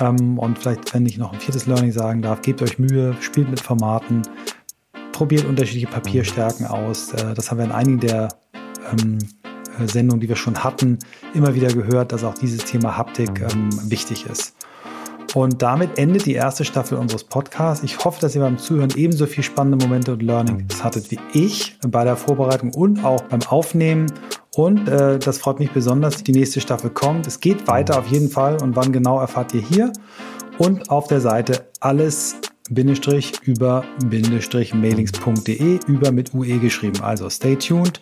Ähm, 0.00 0.38
und 0.38 0.58
vielleicht, 0.58 0.92
wenn 0.94 1.06
ich 1.06 1.18
noch 1.18 1.32
ein 1.32 1.40
viertes 1.40 1.66
Learning 1.66 1.92
sagen 1.92 2.22
darf, 2.22 2.42
gebt 2.42 2.60
euch 2.62 2.78
Mühe, 2.78 3.14
spielt 3.20 3.48
mit 3.50 3.60
Formaten, 3.60 4.22
probiert 5.12 5.44
unterschiedliche 5.44 5.86
Papierstärken 5.86 6.66
aus. 6.66 7.12
Äh, 7.12 7.34
das 7.34 7.50
haben 7.50 7.58
wir 7.58 7.64
in 7.66 7.72
einigen 7.72 8.00
der 8.00 8.28
Sendungen, 9.86 10.20
die 10.20 10.28
wir 10.28 10.36
schon 10.36 10.62
hatten, 10.62 10.98
immer 11.34 11.54
wieder 11.54 11.68
gehört, 11.68 12.12
dass 12.12 12.24
auch 12.24 12.34
dieses 12.34 12.64
Thema 12.64 12.96
Haptik 12.96 13.40
ähm, 13.40 13.70
wichtig 13.90 14.26
ist. 14.26 14.54
Und 15.34 15.62
damit 15.62 15.98
endet 15.98 16.26
die 16.26 16.34
erste 16.34 16.64
Staffel 16.64 16.98
unseres 16.98 17.24
Podcasts. 17.24 17.82
Ich 17.82 18.04
hoffe, 18.04 18.20
dass 18.20 18.34
ihr 18.34 18.42
beim 18.42 18.58
Zuhören 18.58 18.90
ebenso 18.96 19.26
viel 19.26 19.42
spannende 19.42 19.82
Momente 19.84 20.12
und 20.12 20.22
Learnings 20.22 20.84
hattet 20.84 21.10
wie 21.10 21.18
ich 21.32 21.78
bei 21.86 22.04
der 22.04 22.16
Vorbereitung 22.16 22.74
und 22.74 23.02
auch 23.04 23.22
beim 23.22 23.42
Aufnehmen. 23.42 24.12
Und 24.54 24.88
äh, 24.88 25.18
das 25.18 25.38
freut 25.38 25.58
mich 25.58 25.70
besonders, 25.70 26.22
die 26.22 26.32
nächste 26.32 26.60
Staffel 26.60 26.90
kommt. 26.90 27.26
Es 27.26 27.40
geht 27.40 27.66
weiter 27.66 27.98
auf 27.98 28.08
jeden 28.08 28.28
Fall 28.28 28.60
und 28.62 28.76
wann 28.76 28.92
genau 28.92 29.18
erfahrt 29.18 29.54
ihr 29.54 29.62
hier. 29.62 29.92
Und 30.58 30.90
auf 30.90 31.08
der 31.08 31.22
Seite 31.22 31.70
alles 31.80 32.36
über 33.44 33.84
mailings.de 34.74 35.80
über 35.86 36.12
mit 36.12 36.34
UE 36.34 36.58
geschrieben. 36.58 37.00
Also 37.02 37.30
stay 37.30 37.56
tuned. 37.56 38.00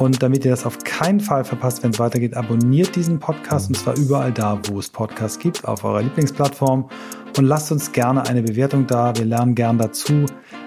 Und 0.00 0.22
damit 0.22 0.46
ihr 0.46 0.50
das 0.50 0.64
auf 0.64 0.78
keinen 0.78 1.20
Fall 1.20 1.44
verpasst, 1.44 1.82
wenn 1.82 1.90
es 1.90 1.98
weitergeht, 1.98 2.34
abonniert 2.34 2.96
diesen 2.96 3.18
Podcast 3.18 3.68
und 3.68 3.74
zwar 3.74 3.98
überall 3.98 4.32
da, 4.32 4.58
wo 4.64 4.78
es 4.78 4.88
Podcasts 4.88 5.38
gibt, 5.38 5.66
auf 5.66 5.84
eurer 5.84 6.00
Lieblingsplattform. 6.00 6.88
Und 7.36 7.44
lasst 7.44 7.70
uns 7.70 7.92
gerne 7.92 8.26
eine 8.26 8.42
Bewertung 8.42 8.86
da. 8.86 9.14
Wir 9.14 9.26
lernen 9.26 9.54
gern 9.54 9.76
dazu. 9.76 10.24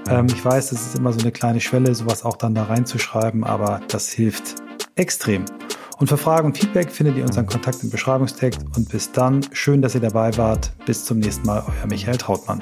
Ähm, 0.08 0.28
ich 0.28 0.46
weiß, 0.46 0.70
das 0.70 0.86
ist 0.86 1.00
immer 1.00 1.12
so 1.12 1.20
eine 1.20 1.32
kleine 1.32 1.60
Schwelle, 1.60 1.96
sowas 1.96 2.24
auch 2.24 2.38
dann 2.38 2.54
da 2.54 2.66
reinzuschreiben, 2.66 3.44
aber 3.44 3.82
das 3.88 4.10
hilft 4.10 4.56
extrem. 4.96 5.46
Und 5.98 6.08
für 6.08 6.18
Fragen 6.18 6.46
und 6.48 6.58
Feedback 6.58 6.92
findet 6.92 7.18
ihr 7.18 7.24
unseren 7.24 7.48
Kontakt 7.48 7.82
im 7.82 7.90
Beschreibungstext. 7.90 8.62
Und 8.76 8.90
bis 8.90 9.12
dann, 9.14 9.42
schön, 9.52 9.82
dass 9.82 9.96
ihr 9.96 10.02
dabei 10.02 10.38
wart. 10.38 10.72
Bis 10.86 11.06
zum 11.06 11.18
nächsten 11.18 11.48
Mal, 11.48 11.64
euer 11.66 11.88
Michael 11.88 12.18
Trautmann. 12.18 12.62